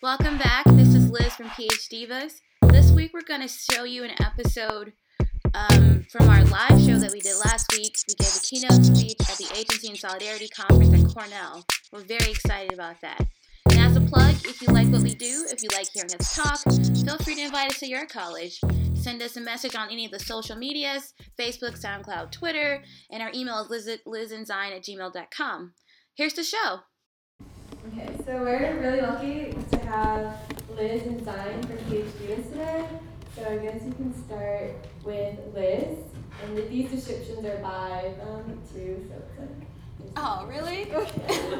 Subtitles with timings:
[0.00, 0.64] Welcome back.
[0.64, 2.34] This is Liz from PhD Divas.
[2.70, 4.92] This week we're going to show you an episode
[5.54, 7.96] um, from our live show that we did last week.
[8.06, 11.64] We gave a keynote speech at the Agency and Solidarity Conference at Cornell.
[11.92, 13.26] We're very excited about that.
[13.70, 16.36] And as a plug, if you like what we do, if you like hearing us
[16.36, 16.60] talk,
[17.04, 18.60] feel free to invite us to your college.
[18.94, 23.32] Send us a message on any of the social medias Facebook, SoundCloud, Twitter, and our
[23.34, 25.72] email is liz, lizandxine at gmail.com.
[26.14, 26.82] Here's the show.
[27.88, 30.36] Okay, so we're really lucky have
[30.76, 32.86] Liz and Xine from PhDs today.
[33.34, 35.98] So I guess you can start with Liz,
[36.42, 39.08] and these descriptions are by um, them too.
[39.08, 39.48] So it's like.
[40.16, 40.90] Oh, really?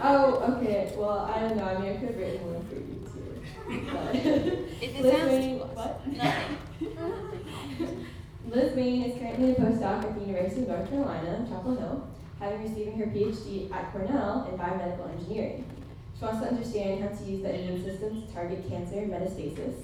[0.03, 0.93] oh, okay.
[0.97, 1.65] Well, I don't know.
[1.65, 4.69] I mean, I could have written one for you too.
[4.81, 6.07] It Liz sounds Wayne, what?
[6.07, 6.59] Nothing.
[8.49, 12.09] Liz Wayne is currently a postdoc at the University of North Carolina, Chapel Hill,
[12.41, 15.65] having receiving her PhD at Cornell in biomedical engineering.
[16.19, 19.75] She wants to understand how to use the immune system to target cancer metastasis.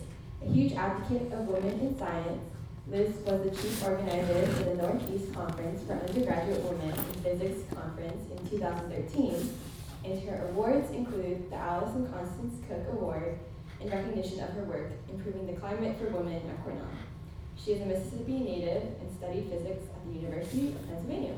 [0.43, 2.43] A huge advocate of women in science,
[2.89, 8.21] Liz was the chief organizer for the Northeast Conference for Undergraduate Women in Physics Conference
[8.33, 9.55] in 2013,
[10.05, 13.39] and her awards include the Alice and Constance Cook Award
[13.81, 16.85] in recognition of her work improving the climate for women at Cornell.
[17.57, 21.35] She is a Mississippi native and studied physics at the University of Pennsylvania.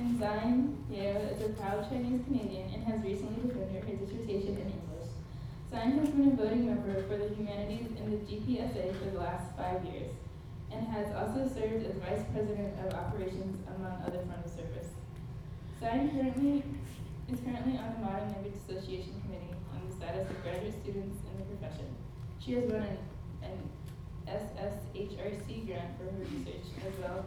[0.00, 4.72] And Xine Yao is a proud Chinese Canadian and has recently defended her dissertation in
[4.72, 5.12] English.
[5.68, 9.54] Xine has been a voting member for the humanities in the GPSA for the last
[9.58, 10.08] five years
[10.72, 14.88] and has also served as vice president of operations among other front of service.
[15.82, 16.64] Xine currently
[17.28, 21.34] is currently on the Modern Language Association Committee on the status of graduate students in
[21.36, 21.92] the profession.
[22.40, 22.96] She has won an,
[23.44, 23.56] an
[24.24, 27.26] SSHRC grant for her research as well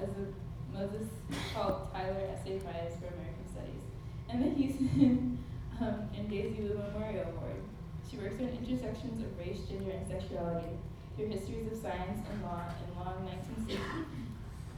[0.00, 0.32] as the
[0.74, 1.08] Moses
[1.54, 3.86] Coit Tyler Essay Prize for American Studies,
[4.28, 5.38] and the Houston
[5.80, 7.62] um, and Daisy Lou Memorial Award.
[8.10, 10.74] She works on intersections of race, gender, and sexuality
[11.16, 14.04] through histories of science and law in long 19th century,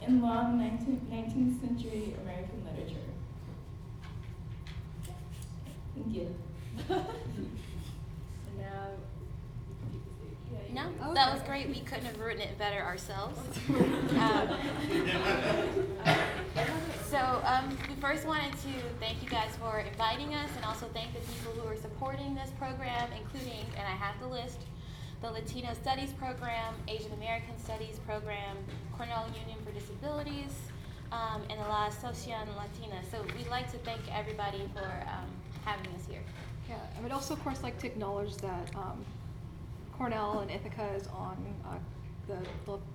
[0.05, 3.01] in long 19th, 19th century American literature.
[5.95, 6.35] Thank you.
[8.47, 8.87] And now,
[10.73, 11.69] No, that was great.
[11.69, 13.39] We couldn't have written it better ourselves.
[14.17, 14.49] Um,
[17.09, 21.13] so um, we first wanted to thank you guys for inviting us and also thank
[21.13, 24.59] the people who are supporting this program, including, and I have the list,
[25.21, 28.57] the Latino Studies Program, Asian American Studies Program,
[28.97, 30.53] Cornell Union for Disabilities,
[31.11, 32.99] um, and the La Asociación Latina.
[33.11, 35.29] So we'd like to thank everybody for um,
[35.63, 36.21] having us here.
[36.69, 39.05] Yeah, I would also, of course, like to acknowledge that um,
[39.97, 41.77] Cornell and Ithaca is on uh,
[42.27, 42.37] the,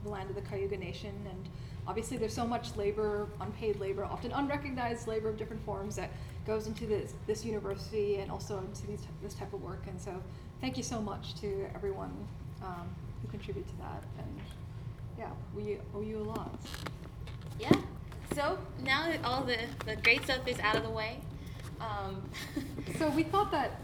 [0.02, 1.48] the land of the Cayuga Nation, and
[1.86, 6.10] obviously there's so much labor, unpaid labor, often unrecognized labor of different forms that
[6.46, 9.82] goes into this, this university and also into these, this type of work.
[9.86, 10.22] And so,
[10.60, 12.12] thank you so much to everyone
[12.62, 12.88] um,
[13.22, 14.02] who contribute to that.
[14.18, 14.40] And
[15.18, 16.58] yeah, we owe you a lot.
[17.58, 17.72] Yeah.
[18.34, 21.18] So now that all the, the great stuff is out of the way,
[21.80, 22.22] um,
[22.98, 23.80] So we thought that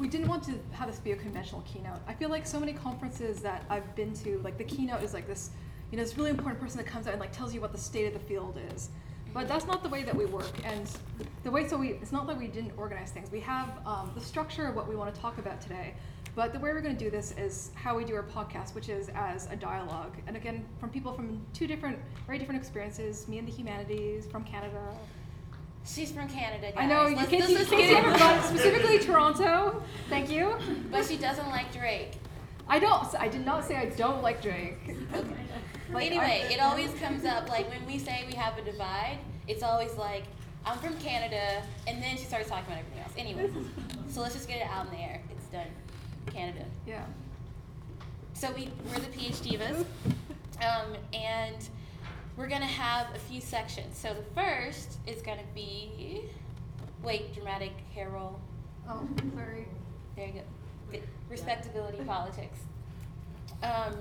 [0.00, 2.00] we didn't want to have this be a conventional keynote.
[2.08, 5.26] I feel like so many conferences that I've been to, like the keynote is like
[5.26, 5.50] this,
[5.90, 7.78] you know, this really important person that comes out and like tells you what the
[7.78, 8.88] state of the field is.
[9.34, 10.52] But that's not the way that we work.
[10.64, 10.90] And
[11.44, 13.30] the way, so we, it's not that we didn't organize things.
[13.30, 15.94] We have um, the structure of what we want to talk about today.
[16.34, 18.88] But the way we're going to do this is how we do our podcast, which
[18.88, 20.16] is as a dialogue.
[20.26, 24.44] And again, from people from two different, very different experiences me and the humanities, from
[24.44, 24.94] Canada,
[25.86, 26.74] she's from Canada, guys.
[26.76, 29.82] I know you Let's- can't let's see, just can't get see it- everybody, specifically Toronto.
[30.08, 30.56] Thank you.
[30.90, 32.12] But she doesn't like Drake.
[32.68, 33.14] I don't.
[33.16, 34.78] I did not say I don't like Drake.
[35.92, 39.18] Like, anyway, I- it always comes up like when we say we have a divide,
[39.48, 40.22] it's always like,
[40.64, 43.12] I'm from Canada, and then she starts talking about everything else.
[43.16, 43.50] Anyway,
[44.08, 45.20] so let's just get it out in the air.
[45.32, 45.66] It's done.
[46.32, 46.64] Canada.
[46.86, 47.02] Yeah.
[48.34, 49.84] So we, we're the PhD divas,
[50.62, 51.56] um, and
[52.40, 53.98] we're gonna have a few sections.
[53.98, 56.22] So the first is gonna be,
[57.02, 58.40] wait, dramatic hair roll.
[58.88, 59.06] Oh,
[59.36, 59.68] sorry.
[60.16, 60.40] There you go.
[60.90, 61.02] Good.
[61.28, 62.60] Respectability politics.
[63.62, 63.94] Um,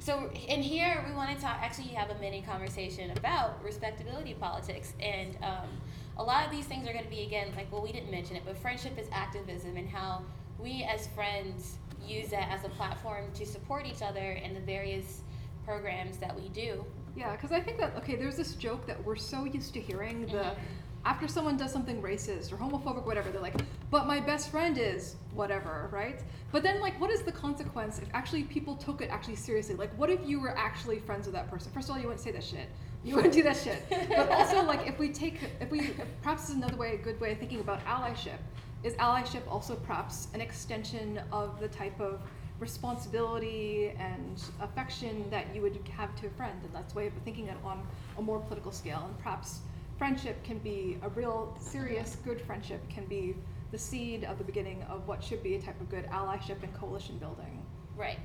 [0.00, 1.58] so in here, we want to talk.
[1.60, 5.68] Actually, have a mini conversation about respectability politics, and um,
[6.16, 8.34] a lot of these things are going to be again like well, we didn't mention
[8.34, 10.22] it, but friendship is activism, and how
[10.58, 15.20] we as friends use that as a platform to support each other in the various
[15.64, 16.84] programs that we do.
[17.16, 20.22] Yeah, because I think that okay, there's this joke that we're so used to hearing
[20.26, 20.56] the Mhm.
[21.04, 23.60] after someone does something racist or homophobic, whatever, they're like,
[23.90, 26.22] but my best friend is whatever, right?
[26.52, 29.74] But then like, what is the consequence if actually people took it actually seriously?
[29.74, 31.72] Like, what if you were actually friends with that person?
[31.72, 32.68] First of all, you wouldn't say that shit.
[33.04, 33.82] You wouldn't do that shit.
[33.90, 35.90] But also, like, if we take, if we,
[36.22, 38.38] perhaps is another way, a good way of thinking about allyship.
[38.84, 42.20] is allyship also perhaps an extension of the type of
[42.62, 46.58] responsibility and affection that you would have to a friend?
[46.62, 47.84] And that's way of thinking it on
[48.16, 49.02] a more political scale.
[49.04, 49.58] And perhaps
[49.98, 53.34] friendship can be a real, serious, good friendship can be
[53.72, 56.72] the seed of the beginning of what should be a type of good allyship and
[56.74, 57.64] coalition building.
[57.96, 58.20] Right,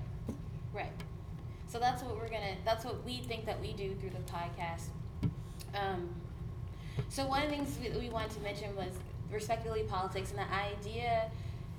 [0.74, 0.92] right.
[1.68, 2.56] So that's what we're gonna.
[2.64, 4.88] That's what we think that we do through the podcast.
[5.74, 6.10] Um,
[7.10, 8.94] so one of the things that we wanted to mention was
[9.32, 11.30] respectability politics and the idea.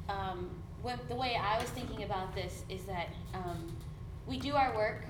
[0.08, 0.50] Um,
[0.82, 3.72] what, the way I was thinking about this is that um,
[4.26, 5.04] we do our work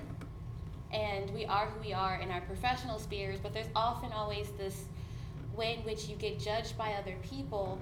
[0.91, 4.85] and we are who we are in our professional spheres, but there's often always this
[5.55, 7.79] way in which you get judged by other people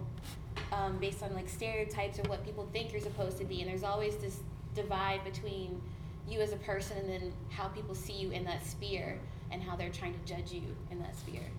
[0.74, 3.84] um, based on like stereotypes or what people think you're supposed to be, and there's
[3.84, 4.39] always this
[4.75, 5.81] divide between
[6.28, 9.18] you as a person and then how people see you in that sphere
[9.51, 10.62] and how they're trying to judge you
[10.92, 11.50] in that sphere.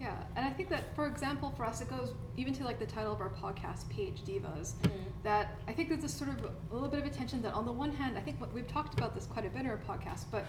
[0.00, 2.86] Yeah, and I think that, for example, for us, it goes even to like the
[2.86, 4.74] title of our podcast, PhD Divas.
[4.82, 4.90] Mhm.
[5.24, 7.72] That I think there's a sort of a little bit of attention that, on the
[7.72, 10.26] one hand, I think what, we've talked about this quite a bit in our podcast,
[10.30, 10.44] but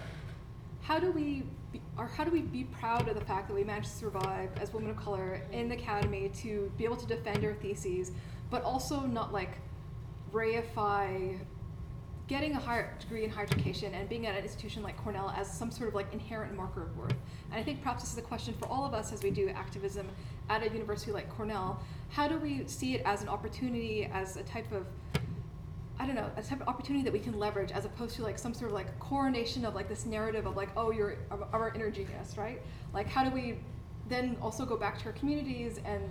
[0.81, 3.63] how do we, be, or how do we be proud of the fact that we
[3.63, 7.43] managed to survive as women of color in the academy to be able to defend
[7.43, 8.11] our theses,
[8.49, 9.57] but also not like
[10.31, 11.37] reify
[12.29, 15.51] getting a higher degree in higher education and being at an institution like Cornell as
[15.51, 17.15] some sort of like inherent marker of worth.
[17.51, 19.49] And I think perhaps this is a question for all of us as we do
[19.49, 20.07] activism
[20.47, 21.81] at a university like Cornell.
[22.09, 24.85] How do we see it as an opportunity, as a type of
[26.01, 28.37] I don't know, a type of opportunity that we can leverage as opposed to like
[28.39, 31.17] some sort of like coronation of like this narrative of like, oh, you're
[31.51, 32.61] our inner genius, right?
[32.93, 33.55] Like, how do we
[34.07, 36.09] then also go back to our communities and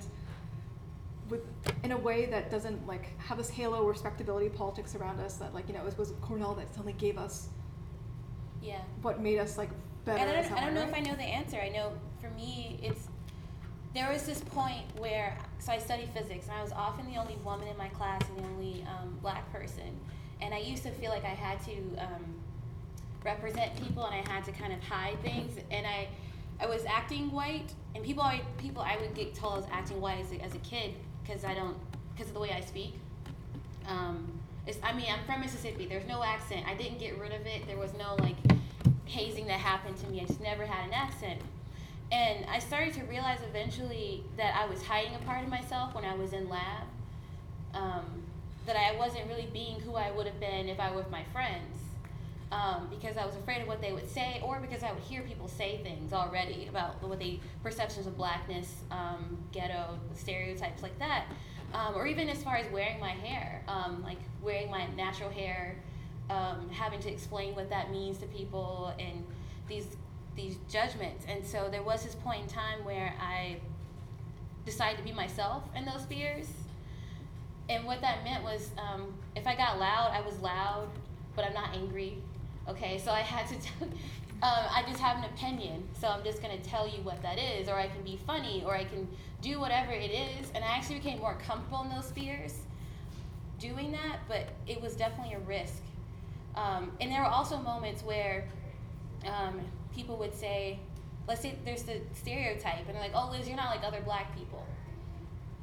[1.30, 1.40] with
[1.84, 5.68] in a way that doesn't like have this halo respectability politics around us that like
[5.68, 7.48] you know it was Cornell that suddenly gave us
[8.62, 8.80] Yeah.
[9.02, 9.70] what made us like
[10.04, 10.18] better.
[10.18, 11.58] And I don't, I don't know if I know the answer.
[11.58, 13.08] I know for me, it's
[13.94, 17.36] there was this point where so I studied physics and I was often the only
[17.44, 19.98] woman in my class and the only um, black person,
[20.40, 22.24] and I used to feel like I had to um,
[23.24, 26.08] represent people and I had to kind of hide things and I
[26.60, 30.00] I was acting white and people I people I would get told I was acting
[30.00, 30.94] white as a, as a kid
[31.28, 31.76] because I don't
[32.14, 32.94] because of the way I speak.
[33.86, 34.26] Um,
[34.66, 35.86] it's, I mean, I'm from Mississippi.
[35.86, 36.66] There's no accent.
[36.66, 37.66] I didn't get rid of it.
[37.66, 38.36] There was no like
[39.04, 40.20] hazing that happened to me.
[40.20, 41.40] I just never had an accent.
[42.10, 46.04] And I started to realize eventually that I was hiding a part of myself when
[46.04, 46.84] I was in lab.
[47.74, 48.04] Um,
[48.66, 51.22] that I wasn't really being who I would have been if I were with my
[51.32, 51.76] friends.
[52.50, 55.20] Um, because I was afraid of what they would say, or because I would hear
[55.20, 61.26] people say things already about what they perceptions of blackness, um, ghetto stereotypes like that,
[61.74, 65.76] um, or even as far as wearing my hair, um, like wearing my natural hair,
[66.30, 69.24] um, having to explain what that means to people, and
[69.68, 69.86] these
[70.34, 71.26] these judgments.
[71.28, 73.56] And so there was this point in time where I
[74.64, 76.46] decided to be myself in those fears.
[77.68, 80.88] And what that meant was, um, if I got loud, I was loud,
[81.34, 82.18] but I'm not angry.
[82.68, 83.54] Okay, so I had to.
[83.54, 83.90] T- um,
[84.42, 87.76] I just have an opinion, so I'm just gonna tell you what that is, or
[87.76, 89.08] I can be funny, or I can
[89.40, 90.50] do whatever it is.
[90.54, 92.54] And I actually became more comfortable in those fears
[93.58, 95.82] doing that, but it was definitely a risk.
[96.54, 98.48] Um, and there were also moments where
[99.26, 99.60] um,
[99.94, 100.78] people would say,
[101.26, 104.36] let's say there's the stereotype, and they're like, oh, Liz, you're not like other black
[104.36, 104.64] people.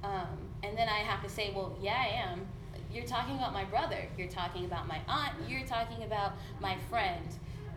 [0.04, 2.48] Um, and then I have to say, well, yeah, I am.
[2.96, 4.08] You're talking about my brother.
[4.18, 5.34] You're talking about my aunt.
[5.50, 7.28] You're talking about my friend.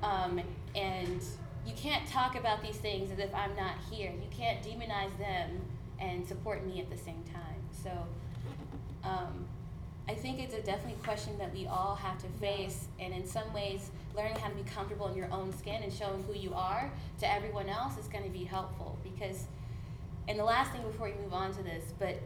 [0.01, 0.41] Um,
[0.77, 1.21] and
[1.67, 4.13] you can't talk about these things as if I'm not here.
[4.13, 5.61] You can't demonize them
[5.99, 7.61] and support me at the same time.
[7.83, 7.91] So
[9.03, 9.45] um,
[10.09, 12.87] I think it's a definitely question that we all have to face.
[13.01, 16.23] And in some ways, learning how to be comfortable in your own skin and showing
[16.29, 18.97] who you are to everyone else is going to be helpful.
[19.03, 19.47] Because,
[20.29, 22.21] and the last thing before we move on to this, but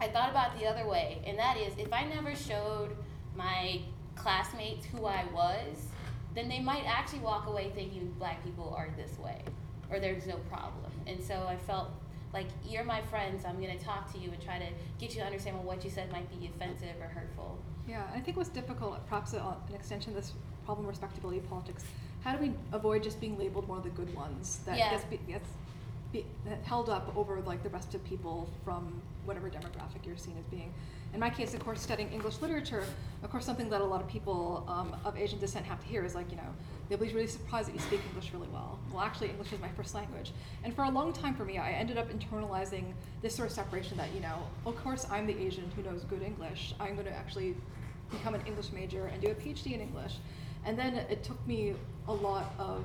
[0.00, 2.90] I thought about it the other way, and that is if I never showed
[3.36, 3.80] my
[4.14, 5.86] classmates who I was,
[6.34, 9.42] then they might actually walk away thinking black people are this way,
[9.90, 10.92] or there's no problem.
[11.06, 11.90] And so I felt
[12.32, 14.66] like you're my friends, I'm gonna talk to you and try to
[14.98, 17.58] get you to understand well, what you said might be offensive or hurtful.
[17.88, 19.42] Yeah, I think what's difficult, perhaps an
[19.74, 20.32] extension of this
[20.64, 21.84] problem of respectability politics,
[22.22, 24.90] how do we avoid just being labeled one of the good ones that Yeah.
[24.90, 25.48] gets, be, gets
[26.12, 30.34] be, that held up over like the rest of people from whatever demographic you're seen
[30.38, 30.72] as being?
[31.14, 32.84] In my case, of course, studying English literature,
[33.22, 36.04] of course, something that a lot of people um, of Asian descent have to hear
[36.04, 36.50] is like, you know,
[36.88, 38.78] they'll be really surprised that you speak English really well.
[38.92, 40.32] Well, actually, English is my first language.
[40.64, 42.92] And for a long time for me, I ended up internalizing
[43.22, 46.22] this sort of separation that, you know, of course, I'm the Asian who knows good
[46.22, 46.74] English.
[46.78, 47.54] I'm going to actually
[48.10, 50.16] become an English major and do a PhD in English.
[50.64, 51.74] And then it took me
[52.06, 52.84] a lot of,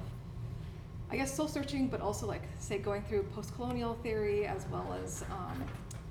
[1.11, 4.97] I guess, soul searching, but also like, say, going through post colonial theory as well
[5.03, 5.63] as um,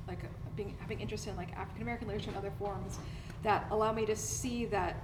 [0.09, 0.19] like
[0.57, 2.99] being having interest in like African American literature and other forms
[3.43, 4.97] that allow me to see that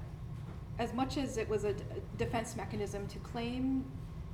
[0.78, 1.82] as much as it was a d-
[2.18, 3.84] defense mechanism to claim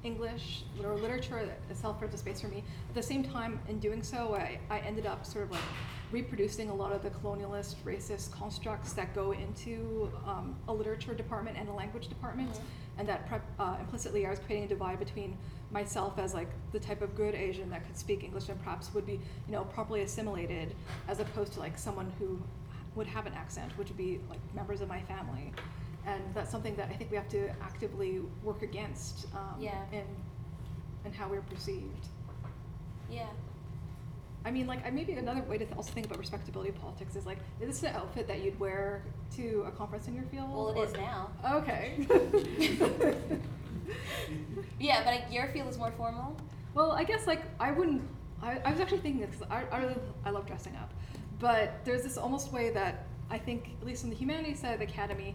[0.03, 4.03] English or literature itself for a space for me, at the same time, in doing
[4.03, 5.63] so, I, I ended up sort of like
[6.13, 11.57] reproducing a lot of the colonialist, racist constructs that go into um, a literature department
[11.59, 12.61] and a language department, Mhm.
[12.99, 15.39] and that prep, uh, implicitly I was creating a divide between
[15.79, 19.05] myself as like the type of good Asian that could speak English and perhaps would
[19.05, 19.15] be,
[19.47, 20.75] you know, properly assimilated,
[21.09, 22.41] as opposed to like someone who
[22.95, 25.53] would have an accent, which would be like members of my family.
[26.07, 29.83] And that's something that I think we have to actively work against um, Yeah.
[29.91, 30.05] in,
[31.05, 32.07] in how we're perceived.
[33.11, 33.27] Yeah.
[34.47, 37.25] I mean, like, I maybe another way to th- also think about respectability politics is
[37.25, 39.03] like, is this an outfit that you'd wear
[39.37, 40.51] to a conference in your field?
[40.53, 41.31] Well, it or- is now.
[41.53, 42.07] Okay.
[44.81, 46.37] Yeah, but like, your field is more formal.
[46.75, 48.03] well, I guess like I wouldn't.
[48.43, 50.93] I, I was actually thinking this because I, I really I love dressing up,
[51.39, 54.81] but there's this almost way that I think at least in the humanities side of
[54.81, 55.35] the academy,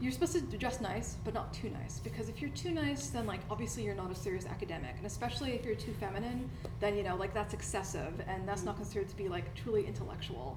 [0.00, 1.98] you're supposed to dress nice, but not too nice.
[1.98, 5.52] Because if you're too nice, then like obviously you're not a serious academic, and especially
[5.52, 6.48] if you're too feminine,
[6.80, 10.56] then you know like that's excessive, and that's not considered to be like truly intellectual.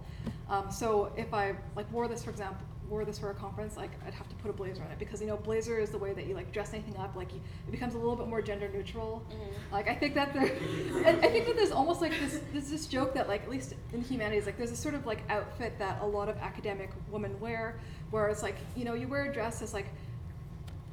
[0.50, 3.90] Um, so if I like wore this, for example, wore this for a conference, like
[4.06, 6.14] I'd have to put a blazer on it because you know blazer is the way
[6.14, 7.16] that you like dress anything up.
[7.16, 9.24] Like you, it becomes a little bit more gender neutral.
[9.32, 9.72] Mhm.
[9.72, 10.44] Like I think that there,
[11.06, 14.02] I think that there's almost like this there's this joke that like at least in
[14.02, 17.80] humanities like there's a sort of like outfit that a lot of academic women wear,
[18.12, 19.88] where it's like you know you wear a dress that's like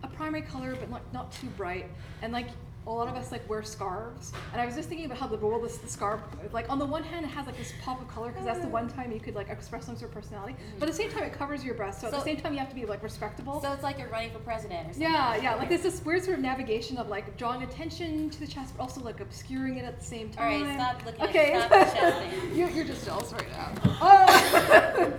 [0.03, 1.87] a primary color but not not too bright,
[2.23, 2.49] and like
[2.91, 4.33] a lot of us like wear scarves.
[4.53, 6.21] And I was just thinking about how the role this the scarf
[6.53, 8.69] like on the one hand it has like this pop of color because that's the
[8.69, 10.79] one time you could like express some sort of personality, mm-hmm.
[10.79, 12.01] but at the same time it covers your breast.
[12.01, 13.61] So, at the same time you have to be like respectable.
[13.61, 15.03] So it's like you're running for president or something.
[15.03, 18.47] Yeah, yeah, like there's this weird sort of navigation of like drawing attention to the
[18.47, 20.63] chest, but also like obscuring it at the same time.
[20.63, 21.53] All right, stop looking okay.
[21.53, 22.57] at stop adjusting.
[22.57, 23.73] you're, you're just jealous right now.
[24.03, 25.13] Oh.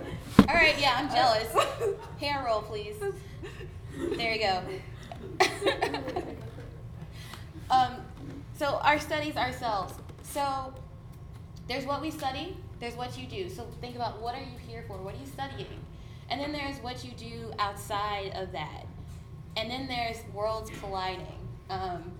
[0.48, 1.96] All right, yeah, I'm jealous.
[2.20, 2.96] Hair roll, please.
[4.16, 6.22] There you go.
[7.72, 7.96] um,
[8.56, 9.94] so our studies ourselves.
[10.22, 10.72] So
[11.68, 13.48] there's what we study, there's what you do.
[13.48, 14.98] So think about what are you here for?
[14.98, 15.80] What are you studying?
[16.30, 18.86] And then there's what you do outside of that.
[19.56, 21.26] And then there's worlds colliding.
[21.70, 22.12] Um,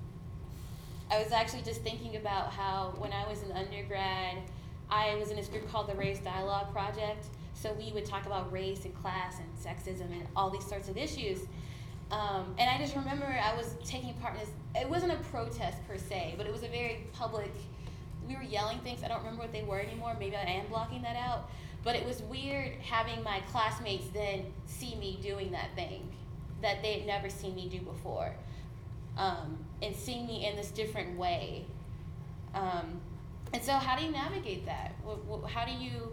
[1.11, 4.39] I was actually just thinking about how when I was an undergrad,
[4.91, 7.27] I was in this group called the Race Dialogue Project.
[7.55, 10.97] So we would talk about race and class and sexism and all these sorts of
[10.97, 11.41] issues.
[12.13, 14.51] Um, and I just remember I was taking part in this.
[14.77, 17.51] It wasn't a protest per se, but it was a very public.
[18.29, 19.03] We were yelling things.
[19.03, 20.15] I don't remember what they were anymore.
[20.21, 21.51] Maybe I am blocking that out.
[21.83, 26.13] But it was weird having my classmates then see me doing that thing
[26.61, 28.33] that they had never seen me do before,
[29.19, 31.65] um, and seeing me in this different way.
[32.55, 33.01] Um,
[33.53, 34.95] and so, how do you navigate that?
[35.49, 36.13] How do you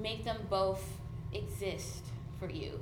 [0.00, 0.84] make them both
[1.32, 2.04] exist
[2.38, 2.78] for you?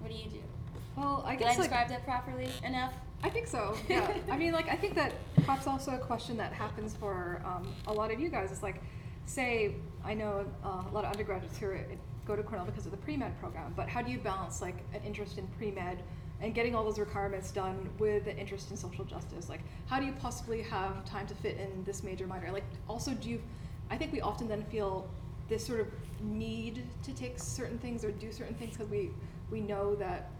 [0.00, 0.53] What do you do?
[0.96, 2.92] Well, I Did I guess like, describe that properly enough?
[3.22, 3.76] I think so.
[3.88, 4.12] Yeah.
[4.30, 7.92] I mean, like, I think that perhaps also a question that happens for um, a
[7.92, 8.82] lot of you guys is like,
[9.26, 9.74] say,
[10.04, 12.96] I know uh, a lot of undergraduates here at- go to Cornell because of the
[12.98, 16.02] pre med program, but how do you balance like an interest in pre med
[16.40, 19.48] and getting all those requirements done with an interest in social justice?
[19.48, 22.50] Like, how do you possibly have time to fit in this major minor?
[22.50, 23.42] Like, also, do you?
[23.90, 25.06] I think we often then feel
[25.48, 25.88] this sort of
[26.22, 29.10] need to take certain things or do certain things because we
[29.50, 30.30] we know that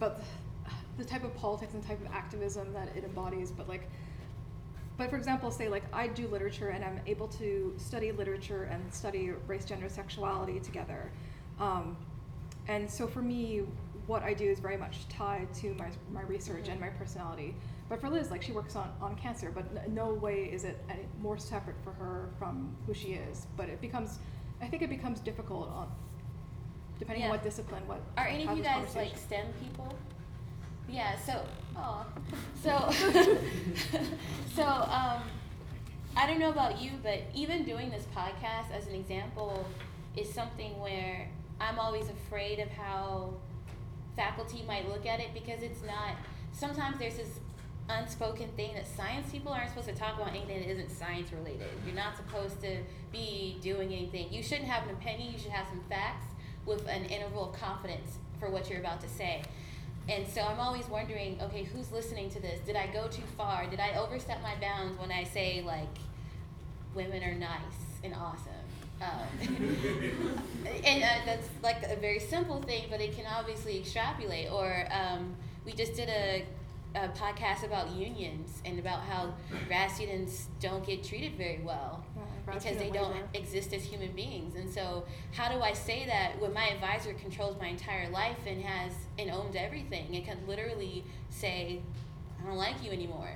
[0.00, 0.24] but
[0.96, 3.88] the type of politics and type of activism that it embodies but like
[4.96, 8.92] but for example say like i do literature and i'm able to study literature and
[8.92, 11.10] study race gender sexuality together.
[11.58, 11.96] Um,
[12.68, 13.62] and so for me
[14.06, 17.54] what i do is very much tied to my, my research and my personality.
[17.88, 20.84] But for liz like she works on, on cancer but n- no way is it
[20.88, 23.46] any more separate for her from who she is.
[23.56, 24.18] But it becomes
[24.60, 25.88] i think it becomes difficult on
[27.00, 27.30] depending Yeah.
[27.30, 29.92] on what discipline what Are any how of you guys like STEM people?
[30.88, 31.16] Yeah.
[31.18, 31.44] So,
[31.76, 32.06] oh,
[32.62, 32.90] so,
[34.54, 35.22] so um,
[36.16, 39.66] I don't know about you, but even doing this podcast as an example
[40.16, 41.28] is something where
[41.60, 43.34] I'm always afraid of how
[44.16, 46.16] faculty might look at it because it's not.
[46.52, 47.40] Sometimes there's this
[47.88, 51.66] unspoken thing that science people aren't supposed to talk about anything that isn't science related.
[51.86, 52.78] You're not supposed to
[53.10, 54.32] be doing anything.
[54.32, 55.32] You shouldn't have an opinion.
[55.32, 56.26] You should have some facts
[56.66, 59.42] with an interval of confidence for what you're about to say.
[60.08, 62.60] And so I'm always wondering, okay, who's listening to this?
[62.66, 63.66] Did I go too far?
[63.66, 65.96] Did I overstep my bounds when I say like
[66.94, 68.52] women are nice and awesome?
[69.00, 69.26] Um,
[70.84, 74.50] and uh, that's like a very simple thing, but it can obviously extrapolate.
[74.50, 76.44] Or um, we just did a,
[76.94, 79.32] a podcast about unions and about how
[79.68, 82.04] grad students don't get treated very well,
[82.54, 83.28] because they don't labor.
[83.34, 84.54] exist as human beings.
[84.54, 88.62] And so, how do I say that when my advisor controls my entire life and
[88.62, 90.14] has and owns everything?
[90.14, 91.80] It can literally say,
[92.42, 93.30] "I don't like you anymore."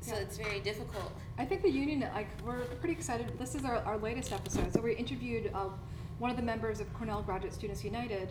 [0.00, 0.20] So Yeah.
[0.20, 1.12] it's very difficult.
[1.38, 3.38] I think the union, like, we're pretty excited.
[3.38, 4.72] This is our, our latest episode.
[4.72, 5.68] So we interviewed uh,
[6.18, 8.30] one of the members of Cornell Graduate Students United.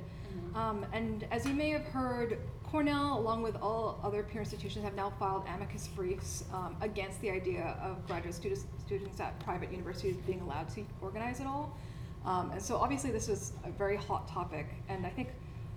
[0.54, 0.56] Mhm.
[0.56, 2.38] Um, and as you may have heard,
[2.74, 7.30] Cornell, along with all other peer institutions, have now filed amicus briefs um, against the
[7.30, 11.78] idea of graduate students, students at private universities being allowed to organize at all.
[12.26, 15.30] Um, and so obviously this is a very hot topic, and I think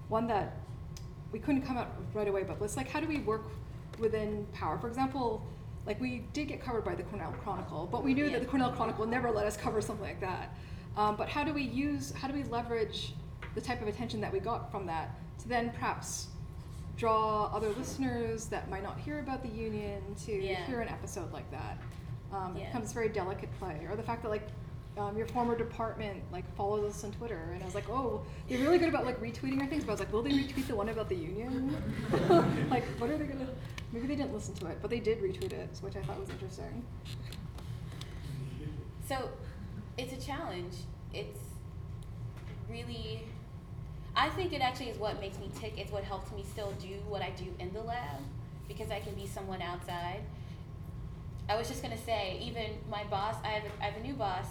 [0.09, 0.55] one that
[1.33, 3.45] we couldn't come out right away, but it's like, how do we work
[3.99, 4.79] within power?
[4.79, 5.45] For example,
[5.85, 8.31] like we did get covered by the Cornell Chronicle, but we knew Yeah.
[8.33, 10.57] that the Cornell Chronicle never let us cover something like that.
[10.97, 13.13] Um, but how do we use, how do we leverage
[13.55, 15.11] the type of attention that we got from that
[15.41, 16.29] to then perhaps
[16.97, 20.65] draw other listeners that might not hear about the union to Yeah.
[20.67, 21.79] hear an episode like that?
[22.33, 23.87] Um, It becomes a very delicate play.
[23.89, 24.49] Or the fact that like
[24.99, 28.59] um, your former department like follows us on Twitter, and I was like, oh, they're
[28.61, 29.85] really good about like retweeting our things.
[29.85, 31.77] But I was like, will they retweet the one about the union?
[32.71, 33.47] like, what are they gonna?
[33.93, 36.31] Maybe they didn't listen to it, but they did retweet it, which I thought was
[36.31, 36.83] interesting.
[39.07, 39.29] So
[39.99, 40.75] it's a challenge.
[41.13, 41.41] It's
[42.69, 43.23] really,
[44.17, 45.75] I think it actually is what makes me tick.
[45.77, 48.21] It's what helps me still do what I do in the lab
[48.67, 50.23] because I can be someone outside.
[51.49, 54.15] I was just gonna say, even my boss, I have a, I have a new
[54.15, 54.47] boss,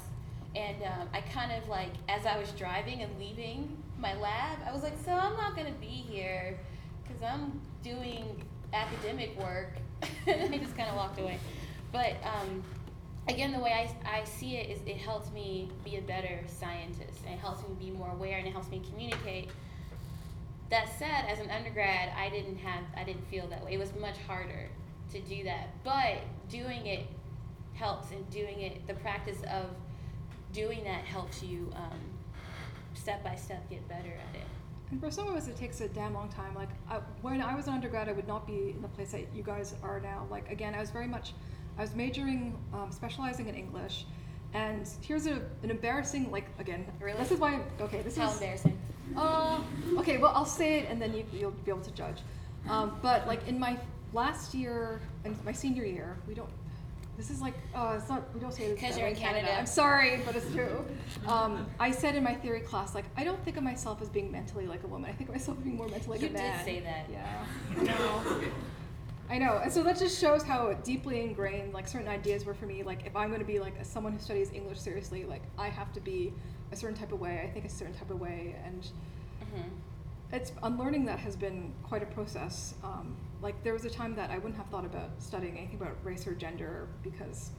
[0.55, 4.71] and um, I kind of like, as I was driving and leaving my lab, I
[4.71, 6.57] was like, so I'm not gonna be here
[7.03, 8.41] because I'm doing
[8.71, 9.73] academic work.
[10.27, 11.39] and I just kind of walked away.
[11.91, 12.63] But um,
[13.27, 17.19] again, the way I, I see it is it helps me be a better scientist
[17.25, 19.49] and it helps me be more aware and it helps me communicate.
[20.69, 23.73] That said, as an undergrad, I didn't have I didn't feel that way.
[23.73, 24.69] It was much harder
[25.11, 25.69] to do that.
[25.83, 26.17] But
[26.49, 27.05] doing it
[27.73, 29.69] helps and doing it the practice of
[30.53, 31.99] doing that helps you um,
[32.93, 34.47] step by step get better at it.
[34.91, 36.55] And for some of us, it takes a damn long time.
[36.55, 39.27] Like I, when I was an undergrad, I would not be in the place that
[39.35, 40.25] you guys are now.
[40.29, 41.33] Like again, I was very much,
[41.77, 44.05] I was majoring, um, specializing in English,
[44.53, 46.85] and here's a, an embarrassing like again.
[46.99, 47.17] Really?
[47.19, 47.59] This is why.
[47.81, 48.33] Okay, this How is.
[48.35, 48.77] embarrassing.
[49.15, 49.61] Uh,
[49.97, 52.17] okay, well, I'll say it and then you, you'll be able to judge.
[52.69, 53.77] Um, but like in my
[54.13, 56.49] last year and my senior year, we don't.
[57.17, 58.23] This is like, uh, it's not.
[58.33, 59.57] We don't say this 'Cause that you're in Canada.
[59.57, 60.83] I'm sorry, but it's true.
[61.27, 64.29] Um, I said in my theory class, like, I don't think of myself as being
[64.31, 65.09] mentally like a woman.
[65.09, 66.65] I think of myself being more mentally like You a did man.
[66.65, 67.05] say that.
[67.09, 67.45] Yeah,
[67.79, 68.41] I know.
[69.29, 72.65] I know, and so that just shows how deeply ingrained like certain ideas were for
[72.67, 72.83] me.
[72.83, 75.69] Like, if I'm going to be like a, someone who studies English seriously, like I
[75.69, 76.31] have to be
[76.71, 77.41] a certain type of way.
[77.43, 78.87] I think a certain type of way, and
[79.39, 79.69] hmm
[80.31, 82.73] it's unlearning that has been quite a process.
[82.83, 85.97] Um, like there was a time that I wouldn't have thought about studying anything about
[86.03, 87.51] race or gender because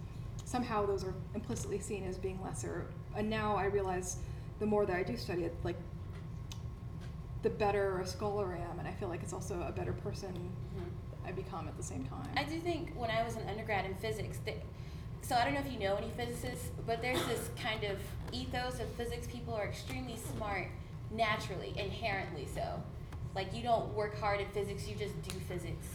[0.44, 2.87] somehow those are implicitly seen as being lesser.
[3.16, 4.18] And now I realize
[4.59, 5.76] the more that I do study it, like
[7.42, 10.35] the better a scholar I am, and I feel like it's also a better person
[11.27, 12.29] I become at the same time.
[12.37, 14.57] I do think when I was an undergrad in physics, that,
[15.23, 17.99] so I don't know if you know any physicists, but there's this kind of
[18.33, 19.27] ethos of physics.
[19.27, 20.69] People are extremely smart
[21.11, 22.83] naturally, inherently so.
[23.35, 25.87] Like you don't work hard at physics, you just do physics.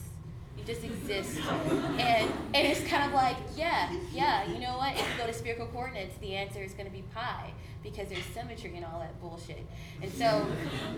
[0.57, 1.39] You just exist.
[1.97, 4.93] and and it's kind of like, yeah, yeah, you know what?
[4.93, 7.51] If you go to spherical coordinates, the answer is gonna be pi
[7.83, 9.65] because there's symmetry and all that bullshit.
[10.01, 10.45] And so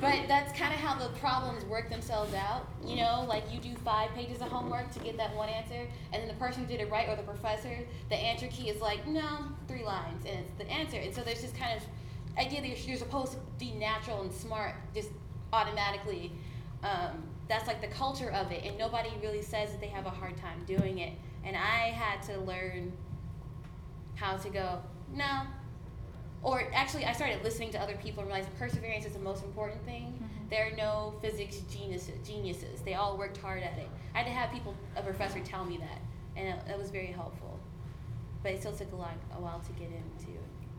[0.02, 2.68] but that's kind of how the problems work themselves out.
[2.86, 6.22] You know, like you do five pages of homework to get that one answer, and
[6.22, 7.78] then the person who did it right or the professor,
[8.10, 10.98] the answer key is like, no, three lines, and it's the answer.
[10.98, 14.34] And so there's this kind of idea that you're, you're supposed to be natural and
[14.34, 15.10] smart just
[15.54, 16.32] automatically.
[16.84, 20.10] Um, that's like the culture of it, and nobody really says that they have a
[20.10, 21.14] hard time doing it.
[21.44, 22.94] And I had to learn
[24.16, 24.80] how to go,
[25.14, 25.42] no,
[26.42, 29.84] or actually i started listening to other people and realized perseverance is the most important
[29.86, 30.14] thing.
[30.22, 30.50] Mhm.
[30.50, 32.82] there are no physics geniuses, geniuses.
[32.82, 33.88] They all worked hard at it.
[34.14, 36.00] I had to have people a professor tell me that
[36.36, 37.60] and it, it was very helpful.
[38.44, 40.32] But it still took a, lot, a while to get into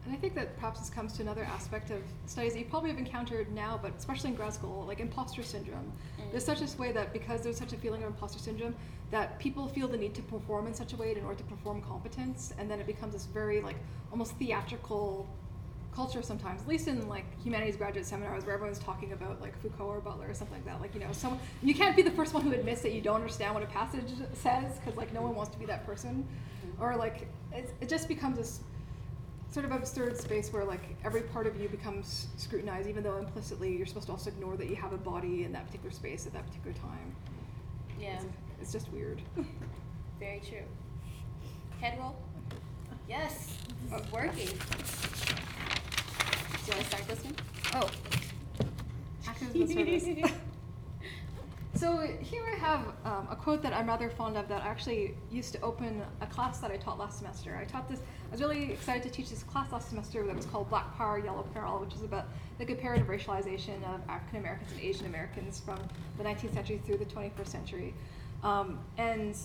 [0.04, 2.90] And I think that perhaps this comes to another aspect of studies that you probably
[2.90, 5.90] have encountered now, but especially in grad school, like imposter syndrome.
[6.20, 6.30] Mm.
[6.30, 8.74] There's such a way that because there's such a feeling of imposter syndrome,
[9.10, 11.80] that people feel the need to perform in such a way in order to perform
[11.80, 13.76] competence, and then it becomes this very like
[14.10, 15.26] almost theatrical
[15.94, 19.86] culture sometimes, at least in like humanities graduate seminars where everyone's talking about like Foucault
[19.86, 20.80] or Butler or something like that.
[20.80, 23.16] Like you know, some you can't be the first one who admits that you don't
[23.16, 26.26] understand what a passage says because like no one wants to be that person,
[26.78, 28.60] or like it, it just becomes this
[29.54, 33.76] sort of absurd space where like every part of you becomes scrutinized, even though implicitly
[33.76, 36.32] you're supposed to also ignore that you have a body in that particular space at
[36.32, 37.14] that particular time.
[38.00, 38.24] yeah It's,
[38.62, 39.22] it's just weird.
[40.18, 40.64] very true
[41.80, 42.16] head roll
[43.08, 43.58] Yes,
[43.92, 43.98] oh.
[43.98, 44.46] it's working.
[44.46, 44.52] Do
[46.66, 47.34] you want to start this one?
[47.74, 47.90] Oh.
[49.28, 50.32] Actors the service.
[51.74, 55.14] so here I have um, a quote that I'm rather fond of that I actually
[55.30, 57.58] used to open a class that I taught last semester.
[57.60, 60.46] I taught this, I was really excited to teach this class last semester that was
[60.46, 62.26] called Black Power, Yellow Peril, which is about
[62.58, 65.78] the comparative racialization of African Americans and Asian Americans from
[66.16, 67.94] the 19th century through the 21st century.
[68.44, 69.36] Um, and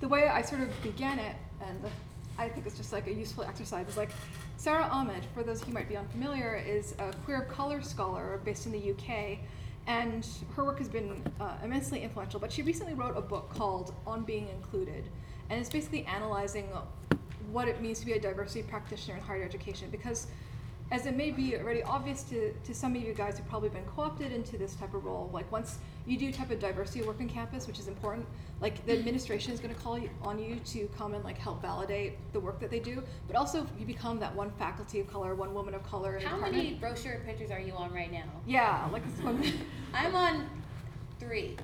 [0.00, 1.36] the way I sort of began it,
[1.66, 1.80] and
[2.38, 4.10] I think it's just like a useful exercise, is like
[4.56, 8.64] Sara Ahmed, for those who might be unfamiliar, is a queer of color scholar based
[8.64, 9.38] in the UK,
[9.86, 12.38] and her work has been uh, immensely influential.
[12.38, 15.04] But she recently wrote a book called On Being Included,
[15.50, 16.68] and it's basically analyzing
[17.50, 20.26] what it means to be a diversity practitioner in higher education because
[20.92, 23.84] as it may be already obvious to, to some of you guys who've probably been
[23.86, 27.30] co-opted into this type of role, like once you do type of diversity work on
[27.30, 28.26] campus, which is important,
[28.60, 31.62] like the administration is going to call you, on you to come and like help
[31.62, 35.34] validate the work that they do, but also you become that one faculty of color,
[35.34, 36.20] one woman of color.
[36.22, 38.24] How many brochure pictures are you on right now?
[38.46, 39.42] Yeah, like this one.
[39.94, 40.46] I'm on
[41.18, 41.56] three.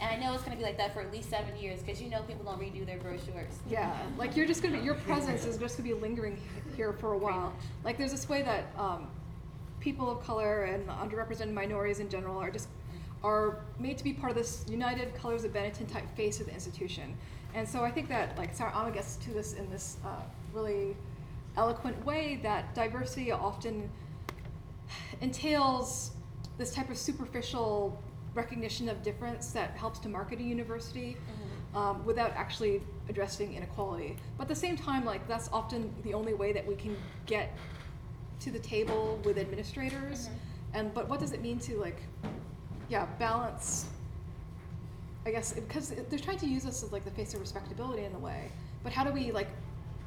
[0.00, 2.00] And I know it's going to be like that for at least seven years because
[2.00, 3.58] you know people don't redo their brochures.
[3.68, 6.40] Yeah, like you're just gonna be, your presence is just gonna be lingering
[6.78, 7.52] here for a while.
[7.84, 9.08] Like there's this way that um,
[9.80, 12.68] people of color and underrepresented minorities in general are just
[13.24, 16.52] are made to be part of this United Colors of Benetton type face of the
[16.52, 17.16] institution.
[17.52, 20.22] And so I think that like Sara Ahmed gets to this in this uh,
[20.54, 20.96] really
[21.56, 23.90] eloquent way that diversity often
[25.20, 26.12] entails
[26.58, 28.00] this type of superficial
[28.34, 31.16] recognition of difference that helps to market a university
[31.78, 34.16] um, without actually addressing inequality.
[34.36, 37.56] But at the same time, like that's often the only way that we can get
[38.40, 40.28] to the table with administrators.
[40.74, 42.00] And but what does it mean to like,
[42.88, 43.86] yeah, balance?
[45.24, 48.14] I guess because they're trying to use us as like the face of respectability in
[48.14, 48.50] a way.
[48.82, 49.48] But how do we like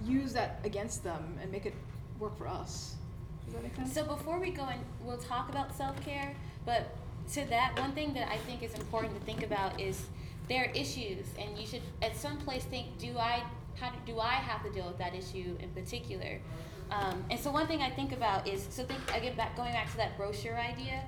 [0.04, 1.76] use that against them and make it
[2.20, 2.96] work for us?
[3.46, 3.94] Does that make sense?
[3.94, 6.36] So before we go in, we'll talk about self care.
[6.66, 6.96] But
[7.34, 10.06] to that, one thing that I think is important to think about is
[10.52, 13.44] there are issues, and you should at some place think, do I
[13.80, 16.42] how do, do I have to deal with that issue in particular?
[16.92, 19.90] Um, and so one thing I think about is so think again back going back
[19.92, 21.04] to that brochure idea.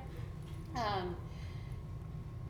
[0.75, 1.17] Um,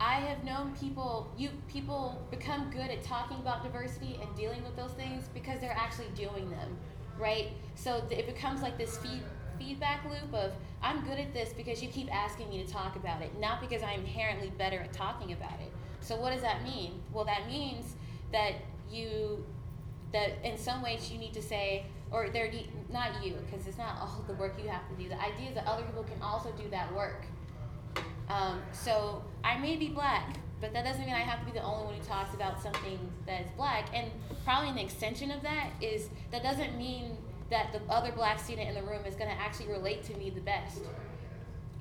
[0.00, 4.76] I have known people you people become good at talking about diversity and dealing with
[4.76, 6.78] those things because they're actually doing them,
[7.18, 7.48] right?
[7.74, 9.22] So it becomes like this feed,
[9.58, 13.20] feedback loop of I'm good at this because you keep asking me to talk about
[13.20, 15.72] it, not because I'm inherently better at talking about it.
[16.04, 17.00] So what does that mean?
[17.12, 17.96] Well, that means
[18.30, 18.52] that
[18.90, 19.44] you
[20.12, 22.48] that in some ways you need to say or there
[22.92, 25.08] not you because it's not all the work you have to do.
[25.08, 27.24] The idea is that other people can also do that work.
[28.28, 31.64] Um, so I may be black, but that doesn't mean I have to be the
[31.64, 33.88] only one who talks about something that is black.
[33.92, 34.10] And
[34.44, 37.16] probably an extension of that is that doesn't mean
[37.50, 40.30] that the other black student in the room is going to actually relate to me
[40.30, 40.82] the best.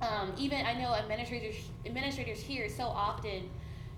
[0.01, 1.55] Um, even I know administrators
[1.85, 3.49] administrators here so often